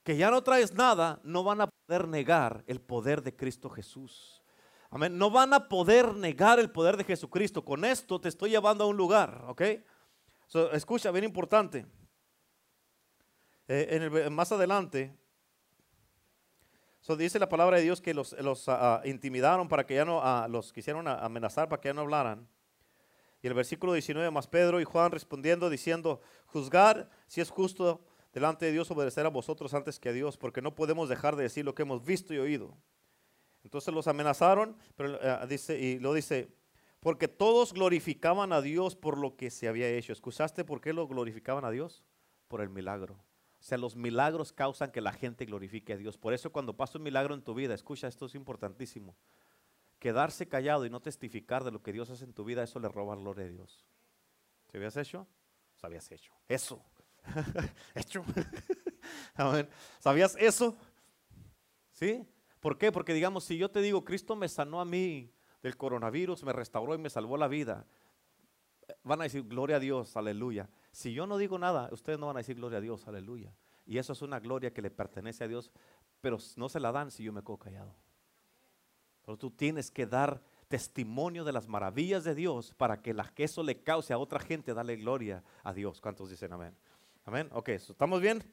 [0.01, 4.41] que ya no traes nada, no van a poder negar el poder de Cristo Jesús.
[4.89, 5.15] Amén.
[5.15, 7.63] No van a poder negar el poder de Jesucristo.
[7.63, 9.61] Con esto te estoy llevando a un lugar, ¿ok?
[10.73, 11.85] Escucha, bien importante.
[13.67, 15.15] Eh, más adelante,
[17.17, 18.33] dice la palabra de Dios que los,
[18.67, 22.01] ah, ah, intimidaron para que ya no, ah, los quisieron amenazar para que ya no
[22.01, 22.47] hablaran.
[23.41, 28.65] Y el versículo 19, más Pedro y Juan respondiendo, diciendo, juzgar si es justo delante
[28.65, 31.65] de Dios obedecer a vosotros antes que a Dios, porque no podemos dejar de decir
[31.65, 32.77] lo que hemos visto y oído.
[33.63, 36.49] Entonces los amenazaron, pero eh, dice, y lo dice,
[37.01, 40.13] porque todos glorificaban a Dios por lo que se había hecho.
[40.13, 42.05] ¿Escuchaste por qué lo glorificaban a Dios?
[42.47, 43.15] Por el milagro.
[43.59, 46.17] O sea, los milagros causan que la gente glorifique a Dios.
[46.17, 49.17] Por eso cuando pasa un milagro en tu vida, escucha, esto es importantísimo
[50.01, 52.89] quedarse callado y no testificar de lo que Dios hace en tu vida, eso le
[52.89, 53.85] roba la gloria a Dios.
[54.71, 55.27] ¿Se habías hecho?
[55.75, 56.33] Sabías hecho.
[56.47, 56.83] Eso.
[57.93, 58.25] hecho.
[59.99, 60.75] ¿Sabías eso?
[61.91, 62.27] ¿Sí?
[62.59, 62.91] ¿Por qué?
[62.91, 65.31] Porque digamos, si yo te digo, Cristo me sanó a mí
[65.61, 67.85] del coronavirus, me restauró y me salvó la vida,
[69.03, 70.69] van a decir, gloria a Dios, aleluya.
[70.91, 73.53] Si yo no digo nada, ustedes no van a decir, gloria a Dios, aleluya.
[73.85, 75.71] Y eso es una gloria que le pertenece a Dios,
[76.21, 77.95] pero no se la dan si yo me quedo callado.
[79.25, 83.63] Pero tú tienes que dar testimonio de las maravillas de Dios para que, la, eso
[83.63, 85.99] le cause a otra gente darle gloria a Dios.
[85.99, 86.75] ¿Cuántos dicen amén?
[87.25, 87.49] Amén.
[87.51, 88.43] Ok, ¿estamos bien?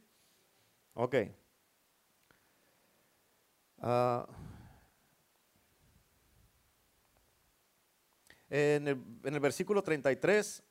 [0.94, 1.14] Ok.
[3.80, 4.26] Ah,
[8.51, 10.62] en, el, versículo 33,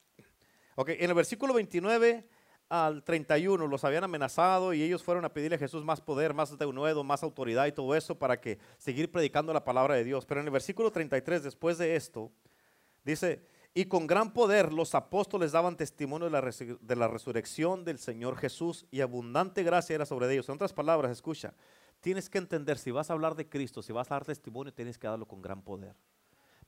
[0.75, 2.27] ok, en el versículo 29
[2.69, 6.57] al 31 los habían amenazado y ellos fueron a pedirle a Jesús más poder, más
[6.57, 10.25] denuedo, más autoridad y todo eso para que seguir predicando la palabra de Dios.
[10.25, 12.31] Pero en el versículo 33, después de esto,
[13.03, 18.87] dice, y con gran poder los apóstoles daban testimonio de la resurrección del Señor Jesús
[18.89, 20.49] y abundante gracia era sobre ellos.
[20.49, 21.53] En otras palabras, escucha,
[22.01, 24.97] tienes que entender, si vas a hablar de Cristo, si vas a dar testimonio, tienes
[24.97, 25.95] que darlo con gran poder.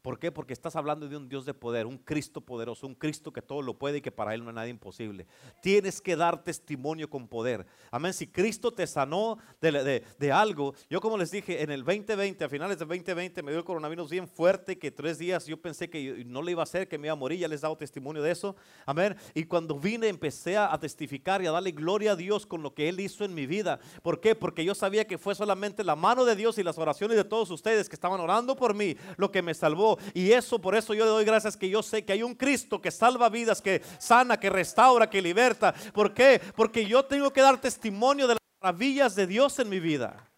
[0.02, 0.32] ¿Por qué?
[0.32, 3.62] Porque estás hablando de un Dios de poder, un Cristo poderoso, un Cristo que todo
[3.62, 5.28] lo puede y que para Él no hay nada imposible.
[5.62, 7.66] Tienes que dar testimonio con poder.
[7.91, 8.14] Amén.
[8.14, 12.80] Si Cristo te sanó de, algo, yo como les dije, en el 2020, a finales
[12.80, 16.41] del 2020, me dio el coronavirus bien fuerte, que tres días yo pensé que no
[16.41, 18.32] le iba a hacer, que me iba a morir, ya les he dado testimonio de
[18.32, 18.56] eso.
[18.86, 19.18] Amén.
[19.34, 22.88] Y cuando vine empecé a testificar y a darle gloria a Dios con lo que
[22.88, 23.80] Él hizo en mi vida.
[24.02, 24.34] ¿Por qué?
[24.34, 27.52] Porque yo sabía que fue solamente la mano de Dios y las oraciones de todos
[27.52, 31.06] ustedes que estaban orando por mí lo que me salvó y eso, por eso yo
[31.06, 34.40] le doy gracias que yo sé que hay un Cristo que salva vidas, que sana,
[34.40, 35.74] que restaura, que liberta.
[35.94, 36.42] ¿Por qué?
[36.56, 40.30] Porque yo tengo que dar testimonio de las maravillas de Dios en mi vida.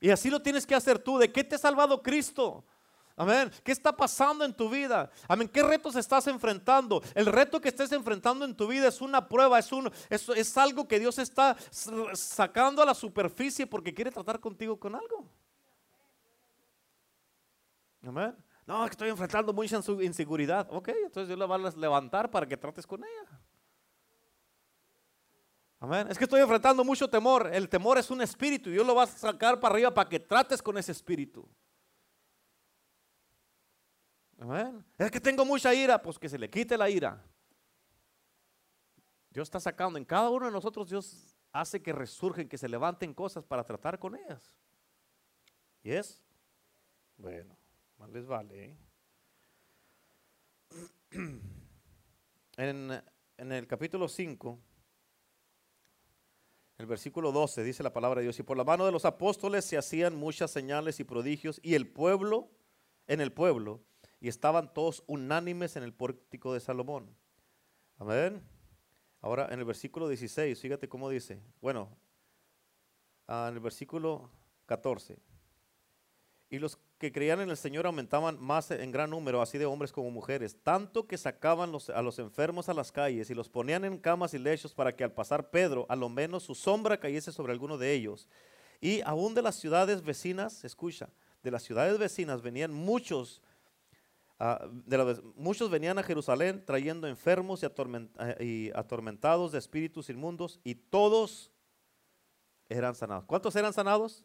[0.00, 1.18] Y así lo tienes que hacer tú.
[1.18, 2.64] ¿De qué te ha salvado Cristo?
[3.16, 3.50] Amén.
[3.62, 5.10] ¿Qué está pasando en tu vida?
[5.28, 5.48] Amén.
[5.48, 7.02] ¿Qué retos estás enfrentando?
[7.14, 10.58] El reto que estés enfrentando en tu vida es una prueba, es, un, es, es
[10.58, 11.56] algo que Dios está
[12.14, 15.28] sacando a la superficie porque quiere tratar contigo con algo.
[18.06, 18.36] Amén.
[18.66, 20.66] No, que estoy enfrentando mucha inseguridad.
[20.70, 23.40] Ok, entonces Dios la va a levantar para que trates con ella.
[25.80, 26.06] Amén.
[26.10, 27.50] Es que estoy enfrentando mucho temor.
[27.52, 30.62] El temor es un espíritu Dios lo va a sacar para arriba para que trates
[30.62, 31.46] con ese espíritu.
[34.38, 34.84] Amén.
[34.98, 37.22] Es que tengo mucha ira, pues que se le quite la ira.
[39.30, 43.12] Dios está sacando en cada uno de nosotros, Dios hace que resurgen, que se levanten
[43.12, 44.54] cosas para tratar con ellas.
[45.82, 46.22] ¿Y es?
[47.16, 47.56] Bueno,
[48.12, 48.76] les vale.
[52.56, 53.02] En,
[53.36, 54.58] en el capítulo 5,
[56.78, 59.64] el versículo 12 dice la palabra de Dios, y por la mano de los apóstoles
[59.64, 62.48] se hacían muchas señales y prodigios, y el pueblo,
[63.06, 63.80] en el pueblo,
[64.20, 67.14] y estaban todos unánimes en el pórtico de Salomón.
[67.98, 68.42] Amén.
[69.20, 71.40] Ahora en el versículo 16, fíjate cómo dice.
[71.60, 71.88] Bueno,
[73.26, 74.30] ah, en el versículo
[74.66, 75.18] 14.
[76.50, 79.92] Y los que creían en el Señor aumentaban más en gran número, así de hombres
[79.92, 83.98] como mujeres, tanto que sacaban a los enfermos a las calles y los ponían en
[83.98, 87.52] camas y lechos para que al pasar Pedro, a lo menos su sombra cayese sobre
[87.52, 88.28] alguno de ellos.
[88.80, 91.10] Y aún de las ciudades vecinas, escucha,
[91.42, 93.42] de las ciudades vecinas venían muchos
[94.38, 94.68] Ah,
[95.36, 101.52] muchos venían a Jerusalén trayendo enfermos eh, y, atormentados de espíritus inmundos y todos
[102.68, 103.24] eran sanados.
[103.26, 104.24] ¿Cuántos eran sanados?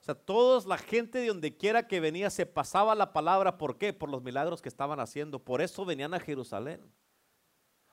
[0.00, 3.58] O sea, todos, la gente de donde quiera que venía se pasaba la palabra.
[3.58, 3.92] ¿Por qué?
[3.92, 5.38] Por los milagros que estaban haciendo.
[5.38, 6.80] Por eso venían a Jerusalén.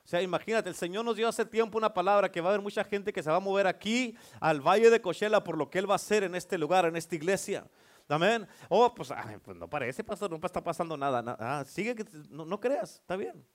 [0.06, 2.64] O sea, imagínate, el Señor nos dio hace tiempo una palabra que va a haber
[2.64, 5.80] mucha gente que se va a mover aquí al valle de Cochela por lo que
[5.80, 7.68] Él va a hacer en este lugar, en esta iglesia.
[8.08, 8.48] Amén.
[8.70, 9.12] Oh, pues,
[9.44, 11.36] pues, no parece, pastor, no está pasando nada.
[11.38, 13.46] Ah, sigue que no creas, está bien.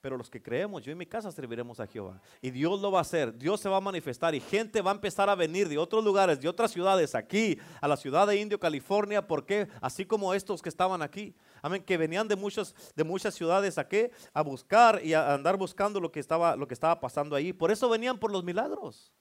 [0.00, 2.20] Pero los que creemos, yo y mi casa serviremos a Jehová.
[2.40, 4.94] Y Dios lo va a hacer, Dios se va a manifestar y gente va a
[4.94, 8.60] empezar a venir de otros lugares, de otras ciudades, aquí, a la ciudad de Indio,
[8.60, 9.26] California.
[9.26, 9.68] ¿Por qué?
[9.80, 11.34] Así como estos que estaban aquí.
[11.62, 15.98] Amén, que venían de muchas, de muchas ciudades aquí a buscar y a andar buscando
[15.98, 17.52] lo que, estaba, lo que estaba pasando ahí.
[17.52, 19.12] Por eso venían por los milagros.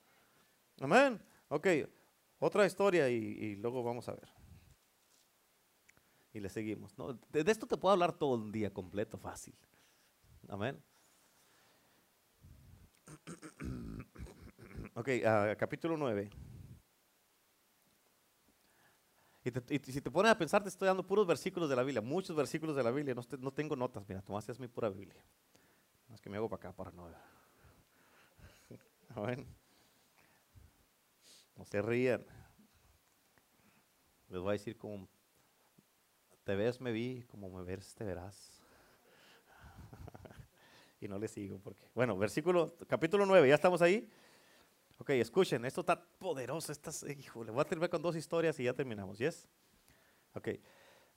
[0.80, 1.20] Amén.
[1.50, 1.68] Ok,
[2.40, 4.30] otra historia y, luego vamos a ver.
[6.34, 6.94] Y le seguimos.
[7.32, 9.56] De, esto te puedo hablar todo un día completo, fácil.
[10.48, 10.82] Amén.
[14.96, 15.10] Ok,
[15.58, 16.30] capítulo 9.
[19.70, 22.36] Y, si te pones a pensar, te estoy dando puros versículos de la Biblia, muchos
[22.36, 23.16] versículos de la Biblia.
[23.40, 25.24] No, tengo notas, mira, Tomás es mi pura Biblia.
[26.10, 27.16] Más que me hago para acá para no ver.
[29.16, 29.46] Amén.
[31.56, 32.26] No se rían.
[34.30, 35.08] Les voy a decir como
[36.44, 38.57] te ves, me vi, como me ves, te verás.
[41.00, 41.86] Y no le sigo porque.
[41.94, 44.10] Bueno, versículo, capítulo 9, ¿ya estamos ahí?
[45.00, 46.72] Ok, escuchen, esto está poderoso.
[46.72, 47.16] Estas, le
[47.52, 49.48] voy a terminar con dos historias y ya terminamos, ¿yes?
[50.34, 50.50] Ok.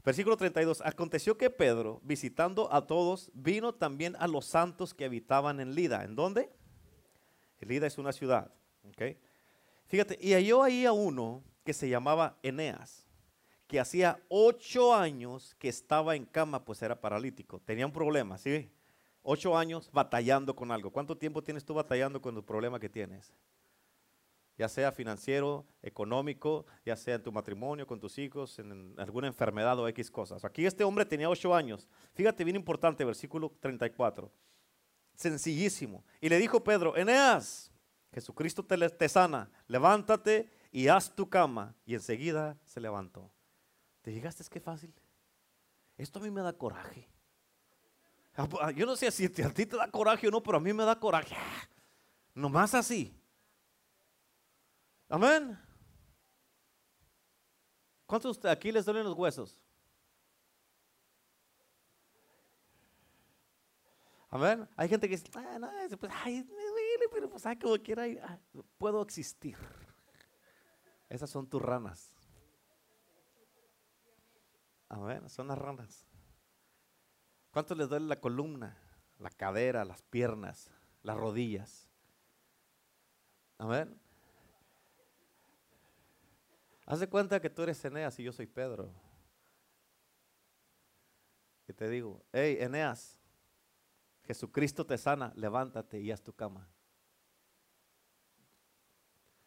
[0.05, 0.83] Versículo 32.
[0.85, 6.05] Aconteció que Pedro, visitando a todos, vino también a los santos que habitaban en Lida.
[6.05, 6.51] ¿En dónde?
[7.61, 8.53] Lida es una ciudad.
[8.91, 9.19] Okay.
[9.87, 13.07] Fíjate, y halló ahí a uno que se llamaba Eneas,
[13.67, 17.61] que hacía ocho años que estaba en cama, pues era paralítico.
[17.61, 18.71] Tenía un problema, ¿sí?
[19.23, 20.91] Ocho años batallando con algo.
[20.91, 23.33] ¿Cuánto tiempo tienes tú batallando con el problema que tienes?
[24.57, 29.79] Ya sea financiero, económico, ya sea en tu matrimonio, con tus hijos, en alguna enfermedad
[29.79, 30.45] o X cosas.
[30.45, 31.89] Aquí este hombre tenía ocho años.
[32.13, 34.31] Fíjate, bien importante, versículo 34.
[35.15, 36.05] Sencillísimo.
[36.21, 37.71] Y le dijo Pedro, Eneas,
[38.13, 41.75] Jesucristo te, sana, levántate y haz tu cama.
[41.87, 43.31] Y enseguida se levantó.
[44.03, 44.43] ¿Te llegaste?
[44.43, 44.93] Es que fácil.
[45.97, 47.09] Esto a mí me da coraje.
[48.37, 50.61] Ah, ah, yo no sé si a ti te da coraje o no, pero a
[50.61, 51.37] mí me da coraje.
[52.35, 53.15] Nomás así.
[55.09, 55.59] Amén.
[58.07, 59.59] ¿Cuántos de aquí les duelen los huesos?
[64.31, 64.69] Amén.
[64.77, 65.69] Hay gente que dice, ah, no,
[65.99, 68.39] pues, ay, me duele, pero pues, ay, como quiera, ah,
[68.79, 69.57] puedo existir.
[71.09, 72.15] Esas son tus ranas.
[74.89, 75.29] Amén.
[75.29, 76.10] Son las ranas.
[77.51, 78.77] ¿Cuánto les duele la columna,
[79.19, 80.71] la cadera, las piernas,
[81.03, 81.89] las rodillas?
[83.59, 83.99] Amén.
[86.87, 88.93] Haz de cuenta que tú eres Eneas y yo soy Pedro.
[91.69, 93.17] Y te digo, hey, Eneas,
[94.25, 96.69] Jesucristo te sana, levántate y haz tu cama.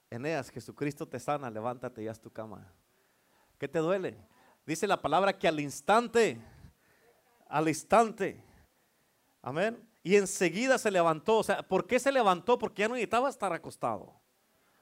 [0.10, 2.72] Eneas, Jesucristo te sana, levántate y haz tu cama.
[3.58, 4.18] ¿Qué te duele?
[4.66, 6.39] Dice la palabra que al instante,
[7.54, 8.43] al instante,
[9.43, 9.88] amén.
[10.01, 11.38] Y enseguida se levantó.
[11.38, 12.58] O sea, ¿por qué se levantó?
[12.58, 14.12] Porque ya no necesitaba estar acostado.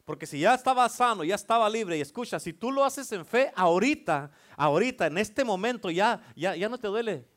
[0.06, 3.26] Porque si ya estaba sano, ya estaba libre, y escucha, si tú lo haces en
[3.26, 7.28] fe, ahorita, ahorita, en este momento, ya, ya, ya no te duele.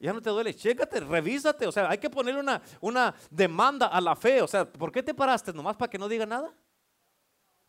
[0.00, 1.64] Ya no te duele, chécate, revísate.
[1.68, 4.42] O sea, hay que ponerle una, una demanda a la fe.
[4.42, 5.52] O sea, ¿por qué te paraste?
[5.52, 6.52] ¿Nomás para que no diga nada?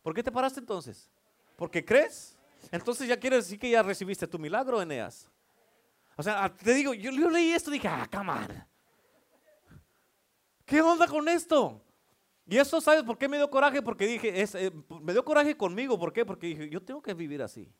[0.01, 1.07] ¿Por qué te paraste entonces?
[1.55, 2.35] ¿Porque crees?
[2.71, 5.29] Entonces ya quieres decir que ya recibiste tu milagro, Eneas.
[6.15, 8.65] O sea, te digo, yo, leí esto y dije, ah, come
[10.65, 11.83] ¿Qué onda con esto?
[12.45, 13.81] Y eso, ¿sabes por qué me dio coraje?
[13.81, 15.97] Porque dije, eh, me dio coraje conmigo.
[15.97, 16.25] ¿Por qué?
[16.25, 17.73] Porque dije, yo tengo que vivir así.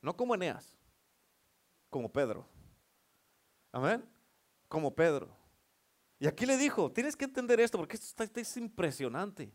[0.00, 0.76] No como Eneas,
[1.90, 2.46] como Pedro.
[3.70, 4.04] Amén.
[4.68, 5.36] Como Pedro.
[6.18, 9.52] Y aquí le dijo, tienes que entender esto porque esto está, es impresionante.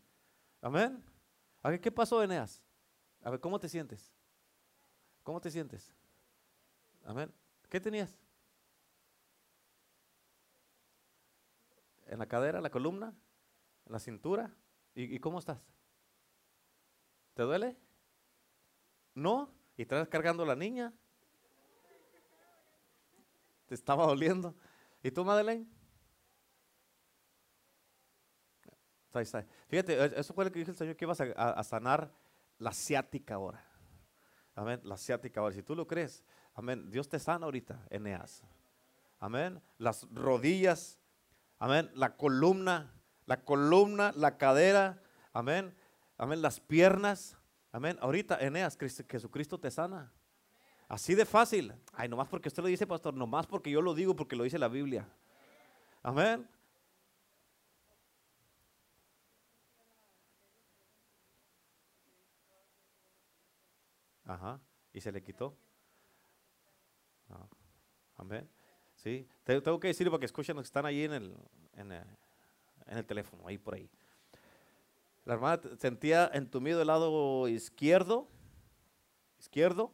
[0.60, 1.02] Amén.
[1.62, 2.62] A ver, ¿qué pasó, Eneas?
[3.22, 4.12] A ver, ¿cómo te sientes?
[5.22, 5.94] ¿Cómo te sientes?
[7.04, 7.32] Amén.
[7.68, 8.16] ¿Qué tenías?
[12.06, 13.14] ¿En la cadera, la columna?
[13.86, 14.54] ¿En la cintura?
[14.94, 15.58] ¿Y, cómo estás?
[17.34, 17.76] ¿Te duele?
[19.14, 19.52] ¿No?
[19.76, 20.92] ¿Y estás cargando a la niña?
[23.66, 24.54] ¿Te estaba doliendo?
[25.02, 25.66] ¿Y tú, Madeleine?
[29.68, 32.12] Fíjate, eso fue lo que dijo el Señor que ibas a, sanar
[32.58, 33.64] la ciática ahora.
[34.54, 35.54] Amén, la ciática ahora.
[35.54, 36.24] Si tú lo crees,
[36.58, 38.42] amén, Dios te sana ahorita, Eneas.
[39.20, 40.98] Amén, las rodillas,
[41.60, 42.92] amén, la columna,
[43.26, 45.00] la columna, la cadera,
[45.32, 45.72] amén,
[46.16, 47.36] amén, las piernas,
[47.70, 47.96] amén.
[48.00, 50.12] Ahorita, Eneas, Jesucristo te sana.
[50.88, 51.74] Así de fácil.
[51.92, 54.58] Ay, nomás porque usted lo dice, pastor, nomás porque yo lo digo, porque lo dice
[54.58, 55.08] la Biblia.
[56.02, 56.48] Amén.
[64.24, 64.60] Ajá.
[64.92, 65.56] ¿Y se le quitó?
[68.18, 68.48] Amén.
[68.96, 69.26] Sí.
[69.44, 71.36] Tengo que decirlo para que escuchen los que están ahí en el,
[71.76, 71.92] en
[72.88, 73.88] el, teléfono, ahí por ahí.
[75.24, 78.28] La hermana sentía entumido el lado izquierdo,
[79.38, 79.92] izquierdo,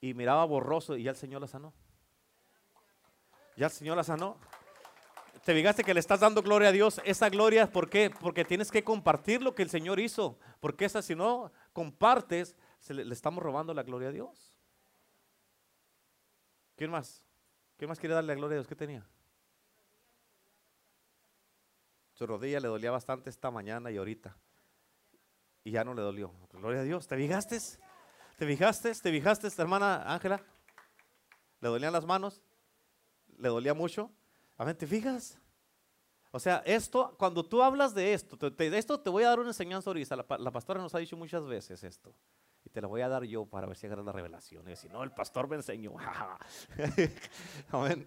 [0.00, 1.74] y miraba borroso y ya el Señor la sanó.
[3.56, 4.38] Ya el Señor la sanó.
[5.44, 7.00] Te fijaste que le estás dando gloria a Dios.
[7.04, 8.10] Esa gloria, ¿por qué?
[8.10, 10.38] Porque tienes que compartir lo que el Señor hizo.
[10.60, 12.56] Porque esa, si no compartes,
[12.88, 14.56] le, estamos robando la gloria a Dios.
[16.76, 17.27] ¿Quién más?
[17.78, 18.66] ¿Quién más quiere darle la gloria a Dios?
[18.66, 19.06] ¿Qué tenía?
[22.12, 24.36] Su rodilla le dolía bastante esta mañana y ahorita.
[25.62, 26.34] Y ya no le dolió.
[26.52, 27.06] Gloria a Dios.
[27.06, 27.58] ¿Te fijaste?
[28.36, 28.92] ¿Te fijaste?
[28.92, 30.42] ¿Te fijaste, hermana Ángela?
[31.60, 32.42] ¿Le dolían las manos?
[33.38, 34.10] ¿Le dolía mucho?
[34.56, 35.38] A ver, ¿te fijas?
[36.32, 39.50] O sea, esto, cuando tú hablas de esto, de esto te voy a dar una
[39.50, 40.16] enseñanza ahorita.
[40.16, 42.12] La pastora nos ha dicho muchas veces esto.
[42.68, 44.62] Y te la voy a dar yo para ver si agarras la revelación.
[44.66, 45.94] Y decir, no, el pastor me enseñó.
[47.70, 48.06] Amén.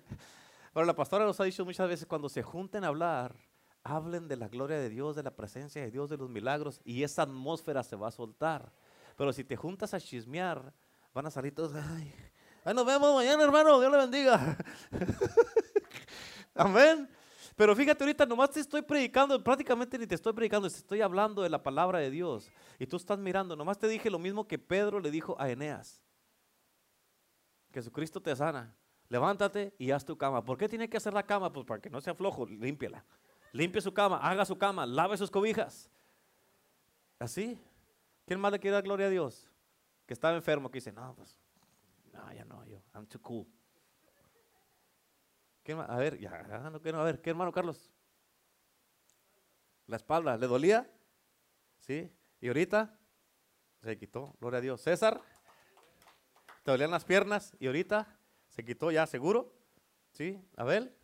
[0.71, 3.35] Pero la pastora nos ha dicho muchas veces, cuando se junten a hablar,
[3.83, 7.01] hablen de la gloria de Dios, de la presencia de Dios, de los milagros, y
[7.01, 8.71] esa atmósfera se va a soltar.
[9.17, 10.71] Pero si te juntas a chismear,
[11.11, 12.13] van a salir todos, ay,
[12.63, 14.57] ay nos vemos mañana, hermano, Dios le bendiga.
[16.53, 17.09] Amén.
[17.55, 21.41] Pero fíjate ahorita, nomás te estoy predicando, prácticamente ni te estoy predicando, te estoy hablando
[21.41, 22.49] de la palabra de Dios.
[22.79, 26.01] Y tú estás mirando, nomás te dije lo mismo que Pedro le dijo a Eneas.
[27.73, 28.75] Jesucristo te sana.
[29.09, 30.43] Levántate y haz tu cama.
[30.43, 31.51] ¿Por qué tiene que hacer la cama?
[31.51, 33.03] Pues para que no sea flojo, límpiela.
[33.51, 35.89] Limpie su cama, haga su cama, lave sus cobijas.
[37.19, 37.59] Así.
[38.25, 39.49] ¿Quién más le quiere dar gloria a Dios?
[40.05, 41.37] Que estaba enfermo, que dice, no, pues,
[42.13, 43.45] no, ya no, yo, I'm too cool.
[45.69, 46.41] A ver, ya,
[46.71, 47.91] no, a ver, ¿qué hermano Carlos?
[49.85, 50.89] La espalda, ¿le dolía?
[51.79, 52.11] ¿Sí?
[52.39, 52.97] ¿Y ahorita?
[53.81, 54.81] Se quitó, gloria a Dios.
[54.81, 55.21] César,
[56.63, 57.55] ¿te dolían las piernas?
[57.59, 58.07] ¿Y ahorita?
[58.49, 59.53] ¿Se quitó ya, seguro?
[60.11, 60.43] ¿Sí?
[60.57, 60.95] Abel,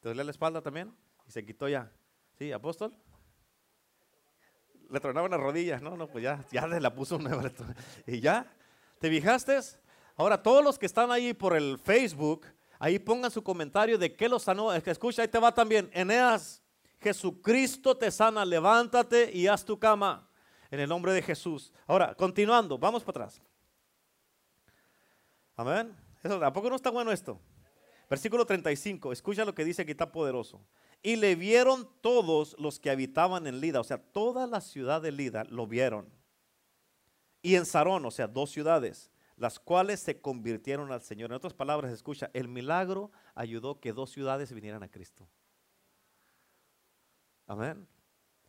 [0.00, 0.96] ¿te dolía la espalda también?
[1.26, 1.92] Y se quitó ya.
[2.38, 2.52] ¿Sí?
[2.52, 2.96] Apóstol.
[4.90, 7.50] Le tronaban las rodillas, no, no, pues ya, ya le la puso nueva.
[8.06, 8.46] Y ya,
[9.00, 9.58] ¿te fijaste?
[10.16, 12.46] Ahora, todos los que están ahí por el Facebook,
[12.78, 14.72] Ahí pongan su comentario de qué lo sanó.
[14.72, 15.90] Escucha, ahí te va también.
[15.92, 16.62] Eneas,
[17.00, 20.28] Jesucristo te sana, levántate y haz tu cama
[20.70, 21.72] en el nombre de Jesús.
[21.86, 23.40] Ahora, continuando, vamos para atrás.
[25.54, 25.96] Amén.
[26.22, 27.40] Eso, ¿A poco no está bueno esto?
[28.08, 30.64] Versículo 35, escucha lo que dice aquí está poderoso.
[31.02, 35.12] Y le vieron todos los que habitaban en Lida, o sea, toda la ciudad de
[35.12, 36.08] Lida lo vieron.
[37.42, 41.30] Y en Sarón, o sea, dos ciudades las cuales se convirtieron al Señor.
[41.30, 45.28] En otras palabras, escucha, el milagro ayudó que dos ciudades vinieran a Cristo.
[47.46, 47.86] Amén.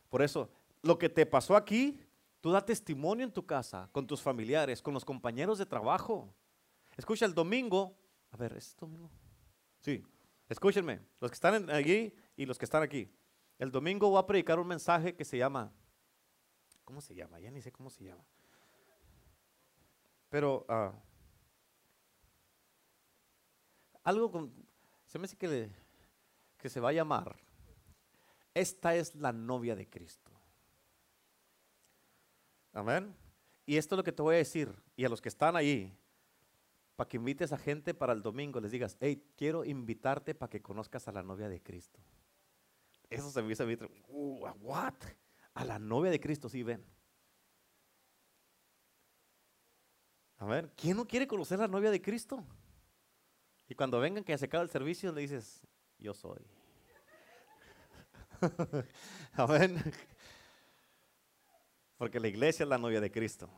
[0.08, 0.50] Por eso,
[0.82, 2.00] lo que te pasó aquí
[2.40, 6.32] Tú da testimonio en tu casa, con tus familiares, con los compañeros de trabajo.
[6.96, 7.96] Escucha, el domingo,
[8.30, 9.10] a ver, ¿es domingo?
[9.80, 10.04] Sí,
[10.48, 13.10] escúchenme, los que están allí y los que están aquí.
[13.58, 15.72] El domingo voy a predicar un mensaje que se llama,
[16.84, 17.40] ¿cómo se llama?
[17.40, 18.24] Ya ni sé cómo se llama.
[20.28, 20.92] Pero ah,
[24.04, 24.52] algo con,
[25.06, 25.70] se me dice que,
[26.56, 27.36] que se va a llamar,
[28.54, 30.32] esta es la novia de Cristo.
[32.72, 33.14] Amén.
[33.66, 35.94] Y esto es lo que te voy a decir, y a los que están ahí,
[36.96, 40.62] para que invites a gente para el domingo, les digas, hey, quiero invitarte para que
[40.62, 42.00] conozcas a la novia de Cristo.
[43.10, 44.94] Eso se me mí, uh, what?
[45.54, 46.84] A la novia de Cristo, sí, ven.
[50.38, 52.44] A ver, ¿quién no quiere conocer la novia de Cristo?
[53.68, 55.62] Y cuando vengan que se acabe el servicio, le dices,
[55.98, 56.40] yo soy.
[59.34, 59.82] Amén.
[61.96, 63.50] Porque la iglesia es la novia de Cristo.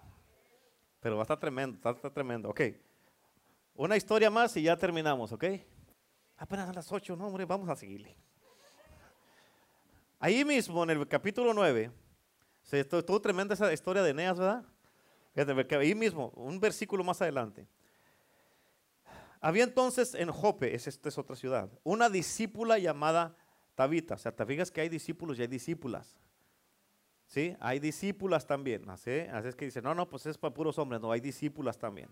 [1.00, 2.48] Pero va a estar tremendo, va a estar tremendo.
[2.48, 2.62] Ok.
[3.74, 5.44] Una historia más y ya terminamos, ¿ok?
[6.38, 8.16] Apenas a las 8, no, hombre, vamos a seguirle.
[10.18, 11.90] Ahí mismo, en el capítulo 9,
[12.62, 14.64] se estuvo tremenda esa historia de Eneas, ¿verdad?
[15.34, 17.66] Ahí mismo, un versículo más adelante.
[19.40, 23.36] Había entonces en Jope, esta es otra ciudad, una discípula llamada
[23.74, 24.14] Tabita.
[24.14, 26.14] O sea, te fijas que hay discípulos y hay discípulas.
[27.26, 27.56] ¿Sí?
[27.60, 28.84] Hay discípulas también.
[28.98, 29.20] ¿sí?
[29.32, 31.00] Así es que dice, no, no, pues es para puros hombres.
[31.00, 32.10] No, hay discípulas también.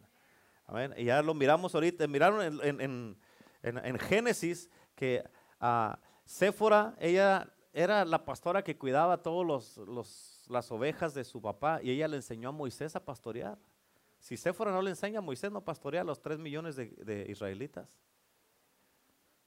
[0.96, 2.06] Y ya lo miramos ahorita.
[2.06, 5.22] Miraron en, Génesis que
[5.60, 11.80] a Séfora, ella era la pastora que cuidaba todas los, las ovejas de su papá
[11.82, 13.58] y ella le enseñó a Moisés a pastorear.
[14.18, 17.88] Si Séfora no le enseña, Moisés no pastorea a los tres millones de, israelitas.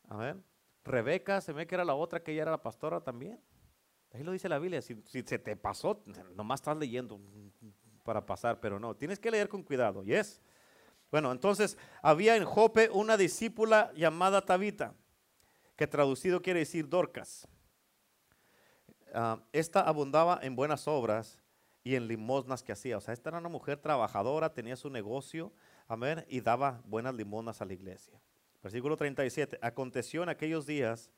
[0.07, 0.37] A ver.
[0.83, 3.39] Rebeca se ve que era la otra, que ella era la pastora también.
[4.13, 6.01] Ahí lo dice la Biblia, si, se te pasó,
[6.35, 7.19] nomás estás leyendo
[8.03, 10.41] para pasar, pero no, tienes que leer con cuidado, ¿yes?
[11.11, 14.95] Bueno, entonces había en Jope una discípula llamada Tabita,
[15.75, 17.47] que traducido quiere decir Dorcas.
[19.13, 21.39] Ah, esta abundaba en buenas obras
[21.83, 22.97] y en limosnas que hacía.
[22.97, 25.51] O sea, esta era una mujer trabajadora, tenía su negocio,
[25.87, 28.19] amén, y daba buenas limosnas a la iglesia.
[28.61, 29.59] Versículo 37.
[29.61, 31.09] Aconteció en aquellos días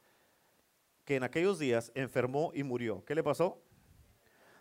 [1.05, 3.03] que en aquellos días enfermó y murió.
[3.05, 3.61] ¿Qué le pasó?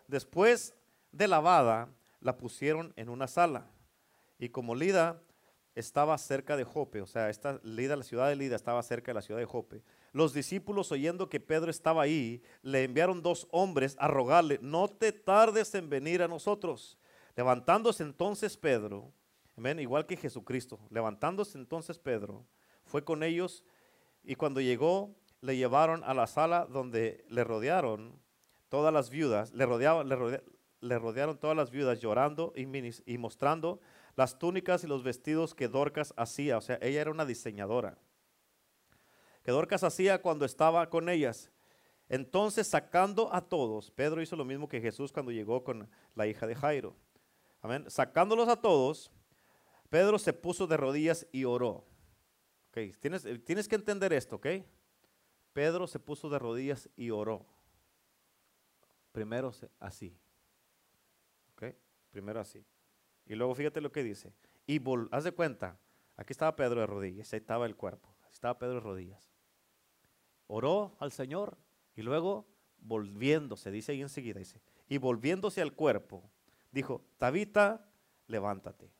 [0.07, 0.75] Después
[1.11, 3.67] de lavada, la pusieron en una sala.
[4.39, 5.21] Y como Lida
[5.75, 9.15] estaba cerca de Jope, o sea, esta Lida, la ciudad de Lida estaba cerca de
[9.15, 9.81] la ciudad de Jope,
[10.13, 15.11] los discípulos oyendo que Pedro estaba ahí, le enviaron dos hombres a rogarle, no te
[15.11, 16.97] tardes en venir a nosotros.
[17.35, 19.11] Levantándose entonces Pedro,
[19.79, 22.45] igual que Jesucristo, levantándose entonces Pedro,
[22.85, 23.63] fue con ellos
[24.23, 28.13] y cuando llegó le llevaron a la sala donde le rodearon
[28.69, 32.65] todas las viudas, le, rodeaban, le, rodearon todas las viudas llorando y,
[33.11, 33.81] y mostrando
[34.15, 36.57] las túnicas y los vestidos que Dorcas hacía.
[36.57, 37.97] O sea, ella era una diseñadora.
[39.43, 41.51] Que Dorcas hacía cuando estaba con ellas.
[42.09, 46.47] Entonces, sacando a todos, Pedro hizo lo mismo que Jesús cuando llegó con la hija
[46.47, 46.95] de Jairo.
[47.61, 47.85] Amén.
[47.89, 49.11] Sacándolos a todos,
[49.89, 51.85] Pedro se puso de rodillas y oró.
[52.69, 52.91] Okay.
[52.93, 54.47] Tienes, tienes que entender esto, ¿ok?
[55.53, 57.45] Pedro se puso de rodillas y oró.
[59.11, 60.17] Primero así.
[61.53, 61.75] ¿Ok?
[62.09, 62.65] Primero así.
[63.25, 64.33] Y luego fíjate lo que dice.
[64.65, 64.81] Y
[65.11, 65.79] haz de cuenta,
[66.17, 69.32] aquí estaba Pedro de rodillas, ahí estaba el cuerpo, ahí estaba Pedro de rodillas.
[70.47, 71.57] Oró al Señor
[71.95, 76.29] y luego volviéndose, dice ahí enseguida, dice, y volviéndose al cuerpo,
[76.71, 77.89] dijo, Tabita,
[78.27, 78.91] levántate.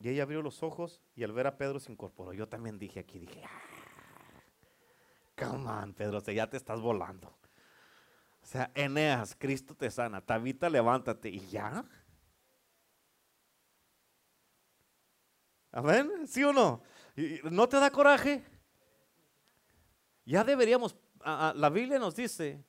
[0.00, 2.32] Y ella abrió los ojos y al ver a Pedro se incorporó.
[2.32, 3.68] Yo también dije aquí, dije, ah,
[5.38, 7.28] Come on, Pedro, ya te estás volando.
[8.42, 10.20] O sea, Eneas, Cristo te sana.
[10.20, 11.28] Tabita, levántate.
[11.28, 11.84] ¿Y ya?
[15.70, 16.26] Amén.
[16.26, 16.82] ¿Sí o no?
[17.50, 18.44] ¿No te da coraje?
[20.28, 22.62] Ya deberíamos, la Biblia nos dice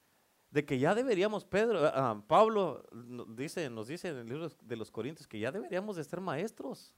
[0.49, 1.91] de que ya deberíamos, Pedro,
[2.25, 2.87] Pablo
[3.35, 6.95] dice, nos dice en el libro de los Corintios que ya deberíamos de ser maestros.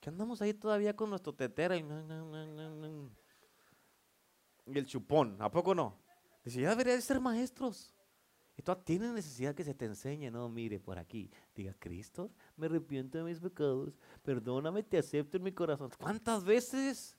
[0.00, 1.84] Que andamos ahí todavía con nuestro tetera y
[4.64, 5.98] y el chupón, ¿a poco no?
[6.42, 7.94] Dice, ya debería de ser maestros.
[8.56, 12.66] Y tú tienes necesidad que se te enseñe, no, mire por aquí, diga, Cristo, me
[12.66, 13.92] arrepiento de mis pecados,
[14.22, 15.90] perdóname, te acepto en mi corazón.
[15.98, 17.17] ¿Cuántas veces?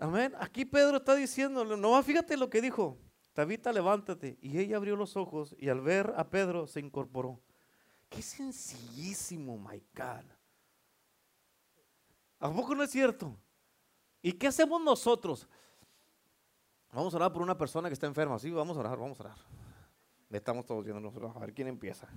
[0.00, 0.34] Amén.
[0.40, 2.98] Aquí Pedro está diciendo, no, fíjate lo que dijo.
[3.34, 4.38] Tabita, levántate.
[4.40, 7.38] Y ella abrió los ojos y al ver a Pedro se incorporó.
[8.08, 10.24] Qué sencillísimo, my God.
[12.40, 13.36] ¿A poco no es cierto?
[14.22, 15.46] ¿Y qué hacemos nosotros?
[16.92, 18.38] Vamos a orar por una persona que está enferma.
[18.38, 19.36] Sí, vamos a orar, vamos a orar.
[20.30, 22.08] Estamos todos viendo, a ver quién empieza.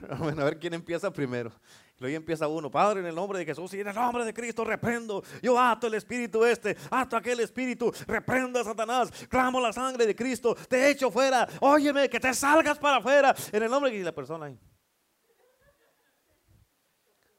[0.10, 1.52] a ver quién empieza primero.
[1.98, 4.64] Luego empieza uno, Padre, en el nombre de Jesús y en el nombre de Cristo
[4.64, 5.22] reprendo.
[5.42, 10.14] Yo ato el espíritu este, ato aquel espíritu, reprendo a Satanás, clamo la sangre de
[10.14, 11.48] Cristo, te echo fuera.
[11.60, 13.34] Óyeme, que te salgas para afuera.
[13.50, 14.58] En el nombre de la persona ahí.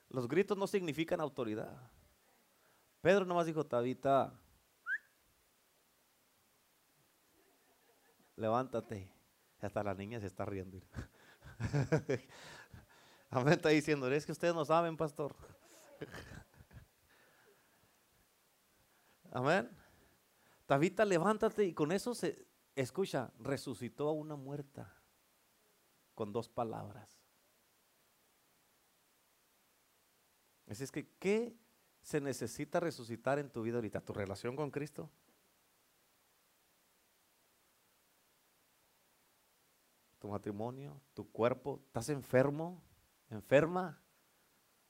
[0.09, 1.91] Los gritos no significan autoridad.
[3.01, 4.33] Pedro nomás dijo, Tabita,
[8.35, 9.13] levántate.
[9.59, 10.79] Hasta la niña se está riendo.
[13.29, 15.35] Amén, está diciendo, es que ustedes no saben, pastor.
[19.31, 19.69] Amén.
[20.65, 24.93] Tabita, levántate y con eso se, escucha, resucitó a una muerta
[26.13, 27.17] con dos palabras.
[30.67, 31.55] Así es que, ¿qué
[32.01, 34.01] se necesita resucitar en tu vida ahorita?
[34.01, 35.09] ¿Tu relación con Cristo?
[40.27, 42.83] Tu matrimonio, tu cuerpo, estás enfermo,
[43.29, 43.97] enferma,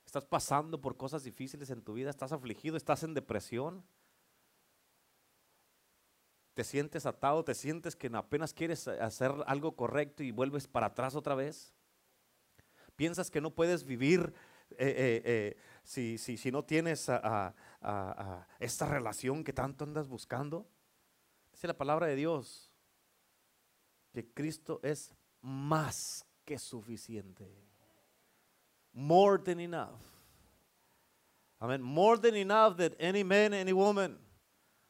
[0.03, 3.85] estás pasando por cosas difíciles en tu vida, estás afligido, estás en depresión,
[6.55, 11.13] te sientes atado, te sientes que apenas quieres hacer algo correcto y vuelves para atrás
[11.13, 11.71] otra vez.
[12.95, 14.33] Piensas que no puedes vivir
[14.71, 15.55] eh, eh,
[15.93, 17.11] eh, si, no tienes
[18.59, 20.67] esta relación que tanto andas buscando.
[21.51, 22.73] Dice la palabra de Dios
[24.11, 27.51] que Cristo es más que suficiente.
[28.93, 30.01] More than enough.
[31.59, 31.81] Amen.
[31.81, 34.17] More than enough that any man, any woman.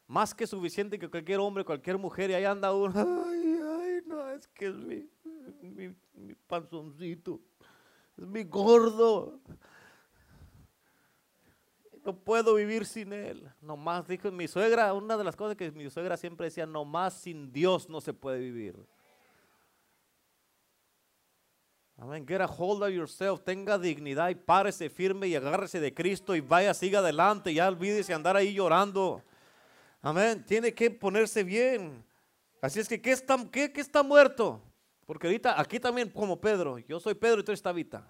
[0.08, 2.30] Más que suficiente que cualquier hombre, cualquier mujer.
[2.30, 2.93] Y ahí anda uno.
[3.28, 5.10] Ay, ay, no, es que es mi,
[5.62, 7.41] mi, mi panzoncito.
[8.18, 9.41] Es mi gordo.
[12.06, 13.52] No puedo vivir sin él.
[13.60, 17.52] Nomás dijo mi suegra, una de las cosas que mi suegra siempre decía, nomás sin
[17.52, 18.78] Dios no se puede vivir.
[22.00, 22.28] Amén.
[22.28, 23.41] Get a hold of yourself.
[23.43, 27.52] Tenga dignidad y párese firme y agárrese de Cristo y vaya, siga adelante.
[27.52, 29.24] Ya olvídese andar ahí llorando.
[30.02, 30.45] Amén.
[30.45, 32.06] Tiene que ponerse bien.
[32.62, 34.62] Así es que, ¿qué está, qué, está muerto?
[35.08, 38.08] Porque ahorita, aquí también, como Pedro, yo soy Pedro y tú eres Tabita.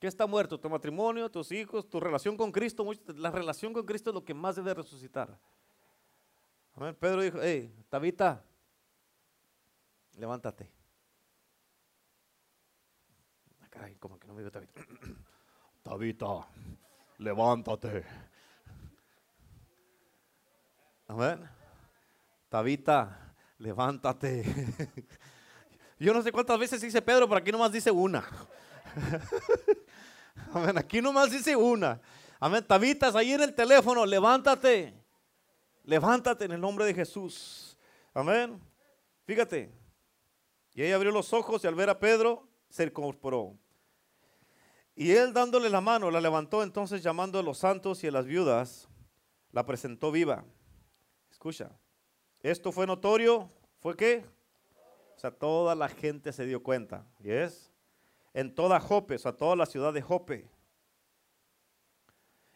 [0.00, 0.58] ¿Qué está muerto?
[0.58, 2.84] Tu matrimonio, tus hijos, tu relación con Cristo.
[3.14, 5.38] La relación con Cristo es lo que más debe resucitar.
[6.74, 6.96] Amén.
[6.98, 8.42] Pedro dijo, hey, Tabita,
[10.16, 10.77] levántate.
[13.98, 14.80] Como que no me veo Tabita.
[15.82, 16.48] Tabita,
[17.18, 18.04] levántate.
[21.06, 21.48] Amén.
[22.48, 24.44] Tabita, levántate.
[25.98, 28.24] Yo no sé cuántas veces dice Pedro, pero aquí nomás dice una.
[30.52, 30.78] Amén.
[30.78, 32.00] Aquí nomás dice una.
[32.40, 32.64] Amén.
[32.66, 34.94] Tabitas ahí en el teléfono, levántate.
[35.84, 37.76] Levántate en el nombre de Jesús.
[38.14, 38.60] Amén.
[39.24, 39.72] Fíjate.
[40.74, 43.56] Y ella abrió los ojos y al ver a Pedro se incorporó.
[44.94, 48.26] Y él dándole la mano, la levantó entonces llamando a los santos y a las
[48.26, 48.88] viudas,
[49.52, 50.44] la presentó viva.
[51.30, 51.70] Escucha,
[52.42, 54.24] esto fue notorio, ¿fue qué?
[55.16, 57.72] O sea, toda la gente se dio cuenta, ¿y es?
[58.34, 60.48] En toda Jope, o sea, toda la ciudad de Jope.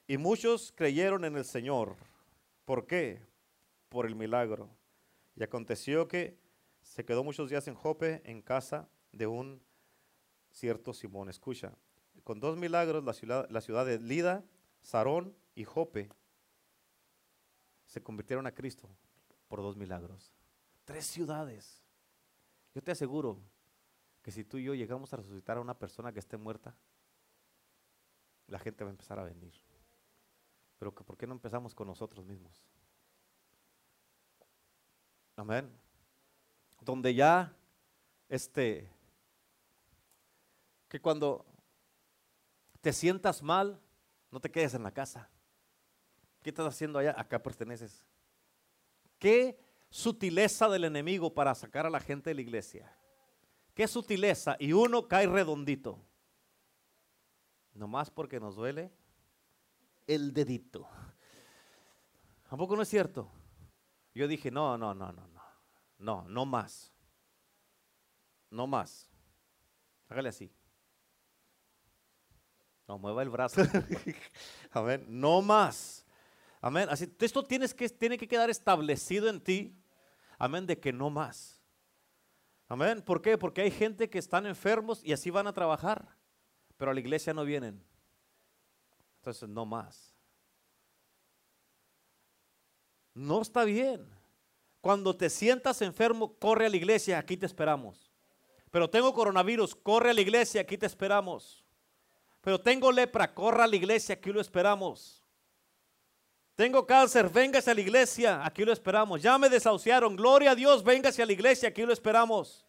[0.07, 1.97] Y muchos creyeron en el Señor.
[2.65, 3.23] ¿Por qué?
[3.89, 4.69] Por el milagro.
[5.37, 6.37] Y aconteció que
[6.83, 9.63] se quedó muchos días en Jope, en casa de un
[10.53, 11.29] cierto Simón.
[11.29, 11.73] Escucha,
[12.25, 14.45] con dos milagros, la ciudad, la ciudad de Lida,
[14.83, 16.09] Sarón y Jope
[17.87, 18.89] se convirtieron a Cristo
[19.49, 20.33] por dos milagros.
[20.85, 21.83] Tres ciudades.
[22.75, 23.39] Yo te aseguro
[24.23, 26.75] que si tú y yo llegamos a resucitar a una persona que esté muerta,
[28.47, 29.53] la gente va a empezar a venir.
[30.79, 32.65] Pero ¿por qué no empezamos con nosotros mismos?
[35.37, 35.71] Amén.
[36.81, 37.55] Donde ya,
[38.29, 38.91] este,
[40.93, 41.47] que cuando
[42.83, 43.81] te sientas mal,
[44.31, 45.31] no te quedes en la casa.
[46.43, 47.15] ¿Qué estás haciendo allá?
[47.19, 48.05] Acá perteneces.
[49.19, 52.95] ¿Qué sutileza del enemigo para sacar a la gente de la iglesia?
[53.73, 54.55] ¿Qué sutileza?
[54.59, 55.99] Y uno cae redondito.
[57.73, 58.93] Nomás porque nos duele
[60.07, 60.87] el dedito.
[62.51, 63.31] ¿Tampoco no es cierto?
[64.15, 65.43] Yo dije, no, no, no, no, no.
[65.97, 66.93] No, no más.
[68.51, 69.09] No más.
[70.11, 70.53] Hágale así.
[72.89, 73.63] No mueva el brazo.
[74.71, 75.05] Amén.
[75.09, 76.05] No más.
[76.61, 76.89] Amén.
[76.91, 79.77] Así, esto tienes que, tiene que quedar establecido en ti.
[80.39, 80.67] Amén.
[80.67, 81.61] De que no más.
[82.69, 83.03] Amén.
[83.03, 83.39] ¿Por qué?
[83.39, 86.17] Porque hay gente que están enfermos y así van a trabajar.
[86.77, 87.85] Pero a la iglesia no vienen.
[89.19, 90.13] Entonces, no más.
[93.15, 94.07] No está bien.
[94.81, 98.11] Cuando te sientas enfermo, corre a la iglesia, aquí te esperamos.
[98.71, 101.63] Pero tengo coronavirus, corre a la iglesia, aquí te esperamos.
[102.43, 105.23] Pero tengo lepra, corre a la iglesia, aquí lo esperamos.
[106.55, 109.23] Tengo cáncer, véngase a la iglesia, aquí lo esperamos.
[109.23, 112.67] Ya me desahuciaron, gloria a Dios, véngase a la iglesia, aquí lo esperamos.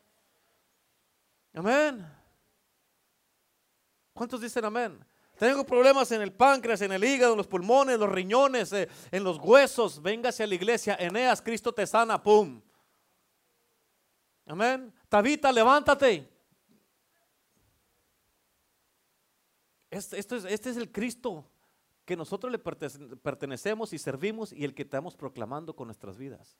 [1.54, 2.08] Amén.
[4.14, 5.04] ¿Cuántos dicen amén?
[5.38, 8.88] Tengo problemas en el páncreas, en el hígado, en los pulmones, en los riñones, eh,
[9.12, 10.02] en los huesos.
[10.02, 10.96] Véngase a la iglesia.
[11.00, 12.22] Eneas, Cristo te sana.
[12.22, 12.62] Pum.
[14.46, 14.94] Amén.
[15.10, 16.33] Tabita, levántate.
[19.94, 21.46] Este, es, este es el Cristo
[22.06, 26.58] que nosotros le pertenecemos y servimos y el que estamos proclamando con nuestras vidas.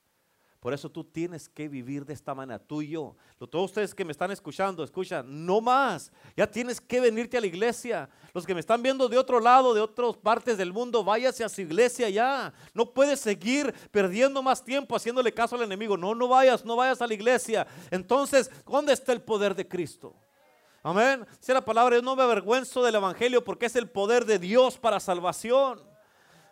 [0.64, 2.94] Por eso tú tienes que vivir de esta manera, tú y.
[2.94, 6.10] Todos ustedes que me están escuchando, escuchan, no más.
[6.34, 8.08] Ya tienes que venirte a la iglesia.
[8.32, 11.50] Los que me están viendo de otro lado, de otras partes del mundo, váyase a
[11.50, 12.54] su iglesia ya.
[12.72, 15.98] No puedes seguir perdiendo más tiempo haciéndole caso al enemigo.
[15.98, 17.66] No, no vayas, no vayas a la iglesia.
[17.90, 20.16] Entonces, ¿dónde está el poder de Cristo?
[20.86, 21.26] Amén.
[21.40, 24.76] Si la palabra, yo no me avergüenzo del evangelio porque es el poder de Dios
[24.76, 25.82] para salvación.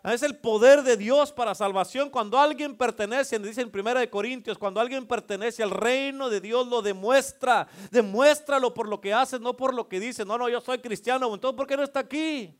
[0.03, 2.09] Es el poder de Dios para salvación.
[2.09, 6.67] Cuando alguien pertenece, dice en Primera de Corintios, cuando alguien pertenece al reino de Dios,
[6.67, 7.67] lo demuestra.
[7.91, 10.25] Demuéstralo por lo que hace, no por lo que dice.
[10.25, 11.31] No, no, yo soy cristiano.
[11.31, 12.59] Entonces, ¿por qué no está aquí?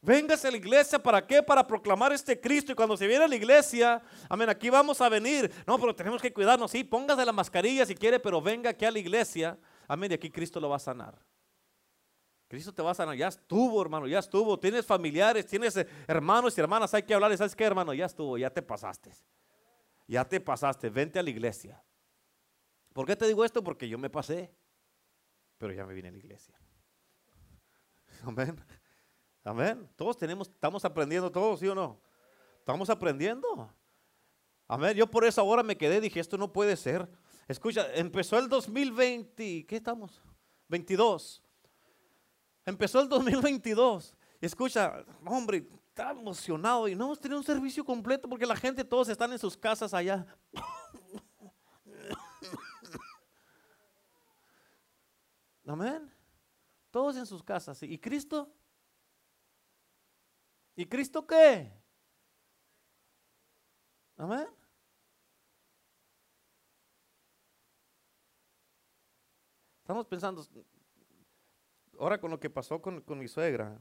[0.00, 1.42] Véngase a la iglesia, ¿para qué?
[1.42, 2.72] Para proclamar este Cristo.
[2.72, 5.52] Y cuando se viene a la iglesia, amén, aquí vamos a venir.
[5.66, 6.70] No, pero tenemos que cuidarnos.
[6.70, 9.58] Sí, póngase la mascarilla si quiere, pero venga aquí a la iglesia.
[9.88, 11.18] Amén, y aquí Cristo lo va a sanar.
[12.48, 13.16] Cristo te va a sanar.
[13.16, 14.58] Ya estuvo, hermano, ya estuvo.
[14.58, 16.94] Tienes familiares, tienes eh, hermanos y hermanas.
[16.94, 17.38] Hay que hablarles.
[17.38, 17.92] ¿Sabes qué, hermano?
[17.92, 19.12] Ya estuvo, ya te pasaste.
[20.06, 20.88] Ya te pasaste.
[20.88, 21.82] Vente a la iglesia.
[22.92, 23.62] ¿Por qué te digo esto?
[23.62, 24.54] Porque yo me pasé,
[25.58, 26.58] pero ya me vine a la iglesia.
[28.24, 28.56] Amén.
[29.44, 29.88] Amén.
[29.96, 32.00] Todos tenemos, estamos aprendiendo todos, ¿sí o no?
[32.58, 33.70] Estamos aprendiendo.
[34.68, 34.96] Amén.
[34.96, 37.08] Yo por eso ahora me quedé, dije, esto no puede ser.
[37.48, 40.20] Escucha, empezó el 2020, ¿qué estamos?
[40.68, 41.42] 22.
[42.64, 44.16] Empezó el 2022.
[44.40, 49.08] Escucha, hombre, está emocionado y no hemos tenido un servicio completo porque la gente, todos
[49.08, 50.26] están en sus casas allá.
[55.66, 56.12] Amén.
[56.90, 57.82] Todos en sus casas.
[57.82, 58.52] ¿Y Cristo?
[60.74, 61.72] ¿Y Cristo qué?
[64.16, 64.55] Amén.
[69.86, 70.44] Estamos pensando,
[72.00, 73.80] ahora con lo que pasó con, mi suegra,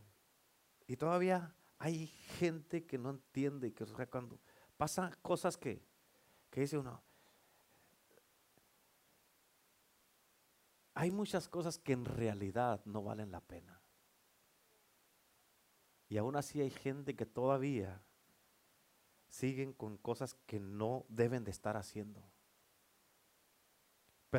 [0.86, 2.06] y todavía hay
[2.38, 4.38] gente que no entiende, que cuando
[4.78, 5.82] pasan cosas que,
[6.52, 7.02] que dice uno,
[10.94, 13.82] hay muchas cosas que en realidad no valen la pena.
[16.08, 18.00] Y aún así hay gente que todavía
[19.28, 22.35] siguen con cosas que no deben de estar haciendo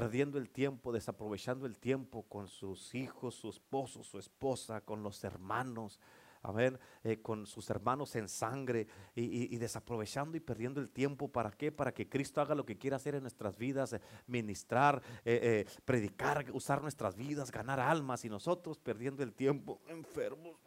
[0.00, 5.24] perdiendo el tiempo, desaprovechando el tiempo con sus hijos, su esposo, su esposa, con los
[5.24, 5.98] hermanos,
[6.42, 11.32] a ver, eh, con sus hermanos en sangre y, desaprovechando y perdiendo el tiempo.
[11.32, 11.72] ¿Para qué?
[11.72, 16.44] Para que Cristo haga lo que quiera hacer en nuestras vidas, eh, ministrar, eh, predicar,
[16.52, 20.58] usar nuestras vidas, ganar almas y nosotros perdiendo el tiempo enfermos.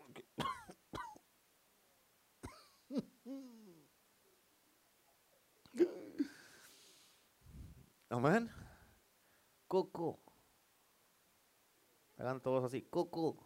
[8.10, 8.50] Amén.
[9.70, 10.20] Coco.
[12.18, 13.38] Hagan todos así, Coco.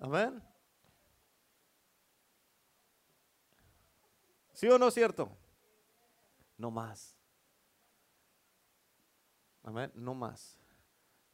[0.00, 0.42] Amén.
[4.54, 5.36] ¿Sí o no es cierto?
[6.56, 7.14] No más.
[9.62, 10.58] Amén, no más.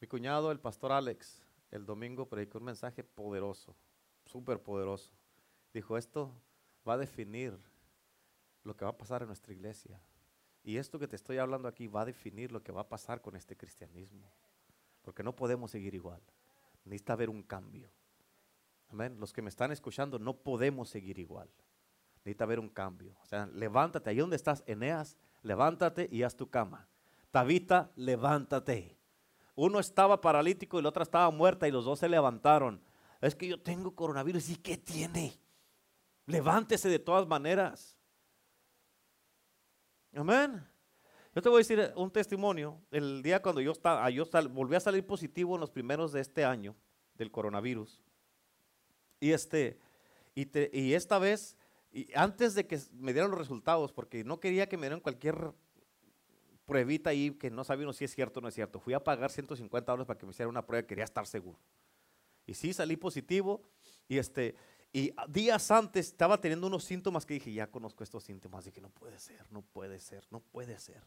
[0.01, 3.77] Mi cuñado, el pastor Alex, el domingo predicó un mensaje poderoso,
[4.25, 5.13] súper poderoso.
[5.73, 6.35] Dijo, esto
[6.85, 7.57] va a definir
[8.63, 10.01] lo que va a pasar en nuestra iglesia.
[10.63, 13.21] Y esto que te estoy hablando aquí va a definir lo que va a pasar
[13.21, 14.31] con este cristianismo.
[15.01, 16.21] Porque no podemos seguir igual.
[16.85, 17.89] Necesita haber un cambio.
[18.89, 19.17] Amén.
[19.19, 21.49] Los que me están escuchando, no podemos seguir igual.
[22.17, 23.15] Necesita haber un cambio.
[23.21, 24.09] O sea, levántate.
[24.09, 26.87] Ahí donde estás, Eneas, levántate y haz tu cama.
[27.31, 28.97] Tabita, levántate.
[29.55, 32.81] Uno estaba paralítico y la otra estaba muerta y los dos se levantaron.
[33.21, 34.49] Es que yo tengo coronavirus.
[34.49, 35.39] ¿Y qué tiene?
[36.25, 37.97] Levántese de todas maneras.
[40.13, 40.61] Amén.
[41.33, 42.77] Yo te voy a decir un testimonio.
[42.91, 46.43] El día cuando yo, estaba, yo volví a salir positivo en los primeros de este
[46.43, 46.75] año
[47.15, 48.01] del coronavirus.
[49.21, 49.79] Y, este,
[50.35, 51.55] y, esta vez,
[51.93, 55.53] y antes de que me dieran los resultados, porque no quería que me dieran cualquier
[56.65, 58.81] pruebita ahí que no sabía si es cierto o no es cierto.
[58.81, 61.57] Fui a pagar 150 dólares para que me hicieran una prueba, quería estar seguro.
[62.45, 63.61] Y sí, salí positivo.
[64.09, 64.55] Y, este,
[64.93, 68.65] Y días antes estaba teniendo unos síntomas que dije, ya conozco estos síntomas.
[68.65, 71.01] Dije, no puede ser, no puede ser, no puede ser.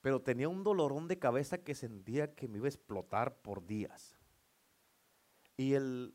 [0.00, 4.16] Pero tenía un dolorón de cabeza que sentía que me iba a explotar por días.
[5.56, 6.14] Y el,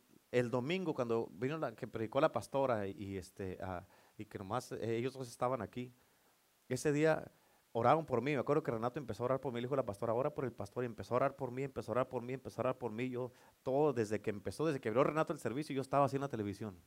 [0.50, 3.86] domingo, cuando vino la que predicó la pastora y, este, ah,
[4.18, 5.94] y que nomás eh, ellos dos estaban aquí,
[6.68, 7.32] ese día
[7.80, 8.34] oraron por mí.
[8.34, 10.46] Me acuerdo que Renato empezó a orar por mí, le dijo la pastora, ora por
[10.46, 12.64] el pastor, y empezó a orar por mí, empezó a orar por mí, empezó a
[12.64, 13.10] orar por mí.
[13.10, 13.32] Yo,
[13.64, 16.30] todo desde que empezó, desde que abrió Renato el servicio, yo estaba así en la
[16.30, 16.78] televisión.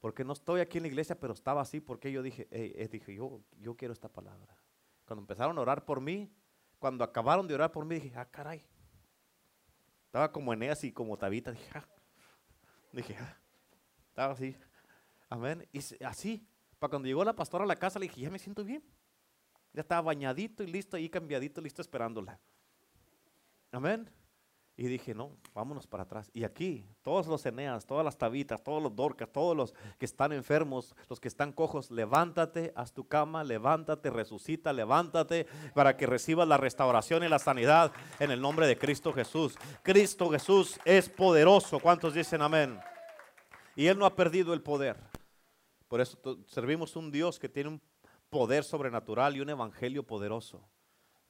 [0.00, 3.14] Porque no estoy aquí en la iglesia, pero estaba así, porque yo dije, eh, dije
[3.14, 4.56] yo, yo quiero esta palabra.
[5.06, 6.30] Cuando empezaron a orar por mí,
[6.78, 8.64] cuando acabaron de orar por mí, dije, ah, caray.
[10.04, 11.88] Estaba como Eneas y como Tabita, dije, ah.
[12.92, 13.36] Dije, ah.
[14.08, 14.56] Estaba así.
[15.28, 15.66] Amén.
[15.72, 16.46] Y así,
[16.78, 18.82] para cuando llegó la pastora a la casa, le dije, ya me siento bien.
[19.76, 22.40] Ya estaba bañadito y listo, ahí cambiadito, listo, esperándola.
[23.70, 24.08] Amén.
[24.74, 26.30] Y dije, no, vámonos para atrás.
[26.32, 30.32] Y aquí, todos los Eneas, todas las tabitas, todos los dorcas, todos los que están
[30.32, 36.48] enfermos, los que están cojos, levántate, haz tu cama, levántate, resucita, levántate para que recibas
[36.48, 39.58] la restauración y la sanidad en el nombre de Cristo Jesús.
[39.82, 41.80] Cristo Jesús es poderoso.
[41.80, 42.78] ¿Cuántos dicen amén?
[43.74, 44.96] Y Él no ha perdido el poder.
[45.86, 47.80] Por eso servimos un Dios que tiene un
[48.36, 50.62] poder sobrenatural y un evangelio poderoso.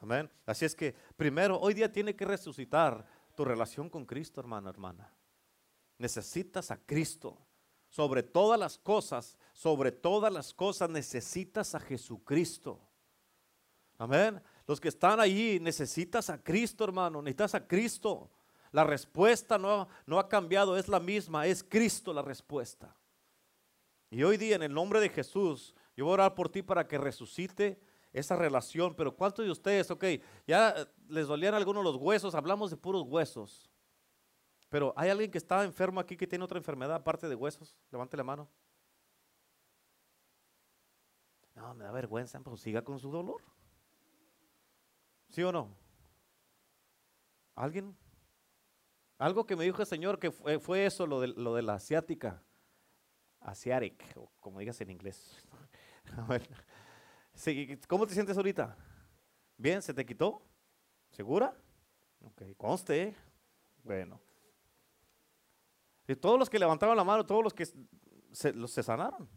[0.01, 0.29] Amén.
[0.45, 3.07] Así es que primero, hoy día tiene que resucitar
[3.37, 5.09] tu relación con Cristo, hermano, hermana.
[5.99, 7.39] Necesitas a Cristo.
[7.89, 12.81] Sobre todas las cosas, sobre todas las cosas necesitas a Jesucristo.
[13.99, 14.43] Amén.
[14.67, 17.23] Los que están allí necesitas a Cristo, hermano.
[17.23, 18.33] Necesitas a Cristo.
[18.73, 21.47] La respuesta no, no ha cambiado, es la misma.
[21.47, 22.97] Es Cristo la respuesta.
[24.11, 26.87] Y hoy día, en el nombre de Jesús, yo voy a orar por ti para
[26.87, 27.81] que resucite
[28.13, 28.95] esa relación.
[28.95, 30.05] Pero ¿cuántos de ustedes, ok,
[30.47, 32.35] ya les dolían algunos los huesos?
[32.35, 33.71] Hablamos de puros huesos.
[34.69, 37.79] Pero ¿hay alguien que está enfermo aquí que tiene otra enfermedad aparte de huesos?
[37.91, 38.49] Levante la mano.
[41.55, 43.43] No, me da vergüenza, pues siga con su dolor.
[45.29, 45.75] ¿Sí o no?
[47.55, 47.97] ¿Alguien?
[49.19, 52.43] Algo que me dijo el Señor que fue, eso, lo de, lo de la asiática.
[53.41, 55.47] Asiatic, o como digas en inglés.
[57.89, 58.77] ¿Cómo te sientes ahorita?
[59.57, 59.83] ¿Bien?
[59.83, 60.43] ¿Se te quitó?
[61.11, 61.57] ¿Segura?
[62.21, 63.15] Ok, conste.
[63.83, 64.21] Bueno.
[66.09, 67.67] Y todos los que levantaron la mano, todos los que
[68.33, 69.29] se, los se sanaron.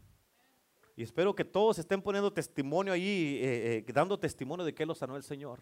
[0.96, 4.98] Y espero que todos estén poniendo testimonio allí, eh, eh, dando testimonio de que los
[4.98, 5.60] sanó el Señor.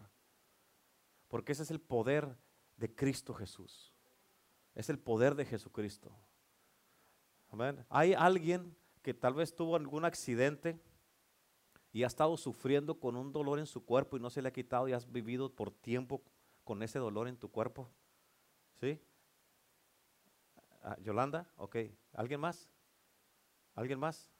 [1.28, 2.36] Porque ese es el poder
[2.77, 3.95] de Cristo Jesús.
[4.74, 6.11] Es el poder de Jesucristo.
[7.89, 10.78] Hay alguien que tal vez tuvo algún accidente
[11.93, 14.52] y ha estado sufriendo con un dolor en su cuerpo y no se le ha
[14.52, 16.23] quitado y has vivido por tiempo
[16.65, 17.90] con ese dolor en tu cuerpo.
[18.81, 19.01] ¿Sí?
[20.82, 21.77] Ah, Yolanda, ok.
[22.12, 22.69] ¿Alguien más?
[23.74, 24.31] ¿Alguien más?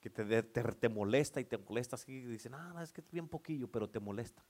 [0.00, 3.28] Que te, te, molesta y te molesta así y dice, no, es que es bien
[3.28, 4.44] poquillo, pero te molesta.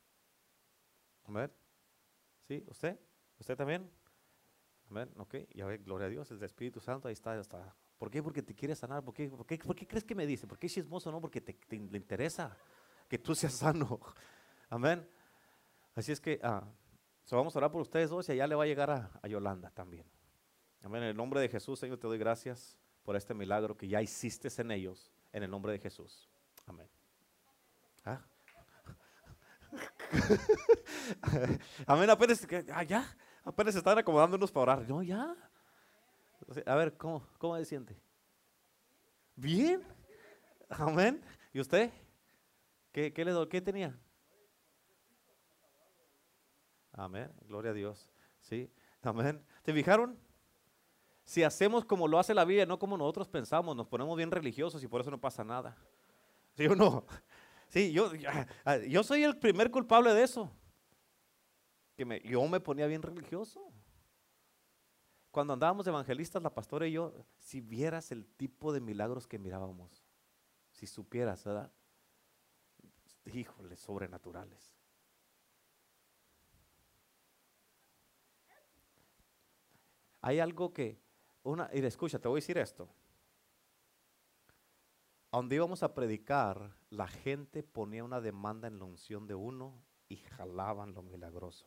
[1.28, 1.55] ver
[2.47, 2.64] ¿Sí?
[2.66, 2.98] ¿Usted?
[3.39, 3.90] ¿Usted también?
[4.90, 7.76] Amén, ok, ya ve, gloria a Dios, el Espíritu Santo, ahí está, está.
[7.99, 8.23] ¿Por qué?
[8.23, 9.05] Porque te quiere sanar.
[9.05, 10.47] ¿Por qué, por qué, crees que me dice?
[10.47, 11.11] ¿Por qué es chismoso?
[11.11, 12.57] No, porque te, le interesa
[13.09, 14.01] que tú seas sano.
[14.70, 15.07] Amén.
[15.95, 16.62] Así es que ah,
[17.31, 20.07] vamos a orar por ustedes dos y allá le va a llegar a, Yolanda también.
[20.83, 21.03] Amén.
[21.03, 24.49] En el nombre de Jesús, Señor, te doy gracias por este milagro que ya hiciste
[24.61, 26.29] en ellos, en el nombre de Jesús.
[26.66, 26.87] Amén.
[28.05, 28.25] ¿Ah?
[31.87, 34.89] Amén, apenas, ah, ya, apenas están acomodándonos para orar.
[34.89, 35.35] No, ya.
[36.66, 37.97] A ver, ¿cómo, cómo se siente?
[39.37, 39.83] Bien.
[40.69, 41.23] Amén.
[41.53, 41.91] ¿Y usted?
[42.93, 43.99] ¿Qué, qué le ¿Qué tenía?
[46.93, 47.31] Amén.
[47.47, 48.11] Gloria a Dios.
[48.41, 48.70] Sí.
[49.03, 49.45] Amén.
[49.62, 50.19] ¿Te fijaron?
[51.25, 54.83] Si hacemos como lo hace la Biblia, no como nosotros pensamos, nos ponemos bien religiosos
[54.83, 55.77] y por eso no pasa nada.
[56.55, 57.05] ¿Sí o no?
[57.69, 58.11] Sí, yo,
[58.89, 60.51] yo soy el primer culpable de eso.
[61.97, 63.70] Que me, yo me ponía bien religioso.
[65.30, 70.05] Cuando andábamos evangelistas, la pastora y yo, si vieras el tipo de milagros que mirábamos,
[70.70, 71.70] si supieras, ¿verdad?
[73.26, 74.74] Híjole, sobrenaturales.
[80.20, 81.00] Hay algo que,
[81.42, 82.88] una, y escucha, te voy a decir esto.
[85.30, 90.16] Donde íbamos a predicar, la gente ponía una demanda en la unción de uno y
[90.16, 91.66] jalaban lo milagroso.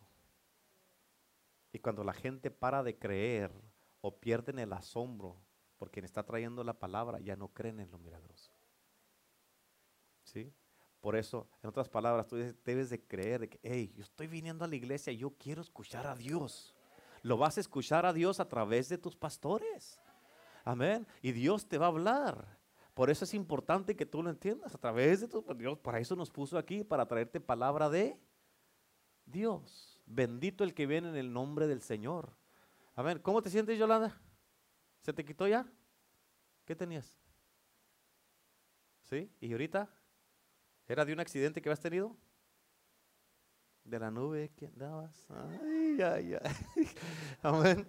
[1.72, 3.52] Y cuando la gente para de creer
[4.02, 5.38] o pierden el asombro
[5.78, 8.52] por quien está trayendo la palabra, ya no creen en lo milagroso.
[10.24, 10.54] ¿Sí?
[11.00, 14.64] Por eso, en otras palabras, tú debes de creer de que, hey, yo estoy viniendo
[14.64, 16.76] a la iglesia, yo quiero escuchar a Dios.
[17.24, 20.00] lo vas a escuchar a Dios a través de tus pastores.
[20.64, 21.08] Amén.
[21.22, 22.60] Y Dios te va a hablar.
[22.94, 25.80] Por eso es importante que tú lo entiendas a través de tu Dios.
[25.80, 28.20] Para eso nos puso aquí, para traerte palabra de
[29.26, 29.91] Dios.
[30.14, 32.36] Bendito el que viene en el nombre del Señor.
[32.96, 33.20] Amén.
[33.20, 34.20] ¿Cómo te sientes, Yolanda?
[35.00, 35.66] ¿Se te quitó ya?
[36.66, 37.18] ¿Qué tenías?
[39.04, 39.32] ¿Sí?
[39.40, 39.90] ¿Y ahorita?
[40.86, 42.18] ¿Era de un accidente que habías tenido?
[43.86, 45.26] De la nube que andabas.
[45.30, 46.88] Ay, ay, ay.
[47.42, 47.88] Amén.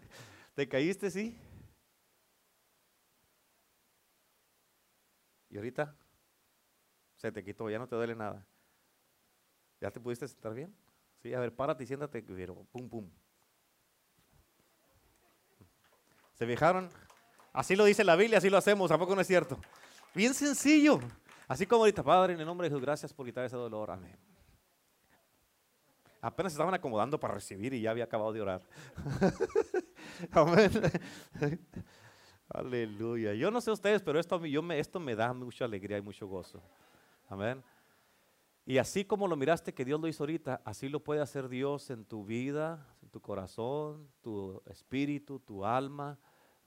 [0.55, 1.37] ¿Te caíste, sí?
[5.51, 5.93] ¿Y ahorita?
[7.17, 8.47] Se te quitó, ya no te duele nada.
[9.81, 10.73] ¿Ya te pudiste sentar bien?
[11.23, 13.09] Sí, a ver, párate y siéntate, pero pum, pum.
[16.35, 16.91] ¿Se fijaron?
[17.53, 19.61] Así lo dice la Biblia, así lo hacemos, tampoco no es cierto.
[20.15, 20.99] Bien sencillo.
[21.47, 23.91] Así como ahorita, Padre, en el nombre de Jesús, gracias por quitar ese dolor.
[23.91, 24.19] Amén.
[26.21, 28.63] Apenas estaban acomodando para recibir y ya había acabado de orar.
[30.33, 30.71] Amén.
[32.49, 33.35] Aleluya.
[33.35, 36.27] Yo no sé ustedes, pero esto, yo me, esto me da mucha alegría y mucho
[36.27, 36.63] gozo.
[37.29, 37.63] Amén.
[38.65, 41.91] Y así como lo miraste que Dios lo hizo ahorita, así lo puede hacer Dios
[41.91, 46.19] en tu vida, en tu corazón, tu espíritu, tu alma,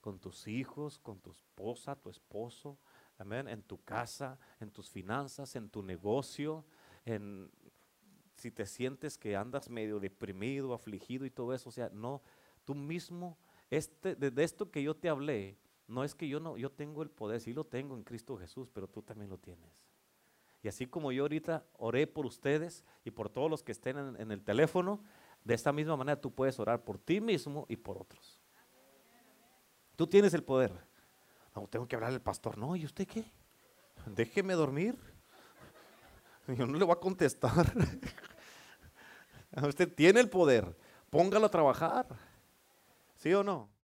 [0.01, 2.77] con tus hijos, con tu esposa, tu esposo.
[3.17, 3.47] Amén.
[3.47, 6.65] En tu casa, en tus finanzas, en tu negocio,
[7.05, 7.49] en
[8.35, 12.21] si te sientes que andas medio deprimido, afligido y todo eso, o sea, no,
[12.65, 13.37] tú mismo,
[13.69, 15.57] este, de esto que yo te hablé,
[15.87, 18.69] no es que yo no, yo tengo el poder, sí lo tengo en Cristo Jesús,
[18.73, 19.84] pero tú también lo tienes.
[20.65, 24.31] Y así como yo ahorita oré por ustedes y por todos los que estén en,
[24.31, 24.99] el teléfono,
[25.43, 28.41] de esta misma manera tú puedes orar por ti mismo y por otros.
[29.95, 30.71] Tú tienes el poder.
[31.55, 32.57] No, tengo que hablar al pastor.
[32.57, 33.31] No, ¿y usted qué?
[34.07, 34.97] Déjeme dormir.
[36.47, 37.71] Yo no le voy a contestar.
[39.67, 40.75] Usted tiene el poder.
[41.11, 42.07] Póngalo a trabajar.
[43.17, 43.69] ¿Sí o no?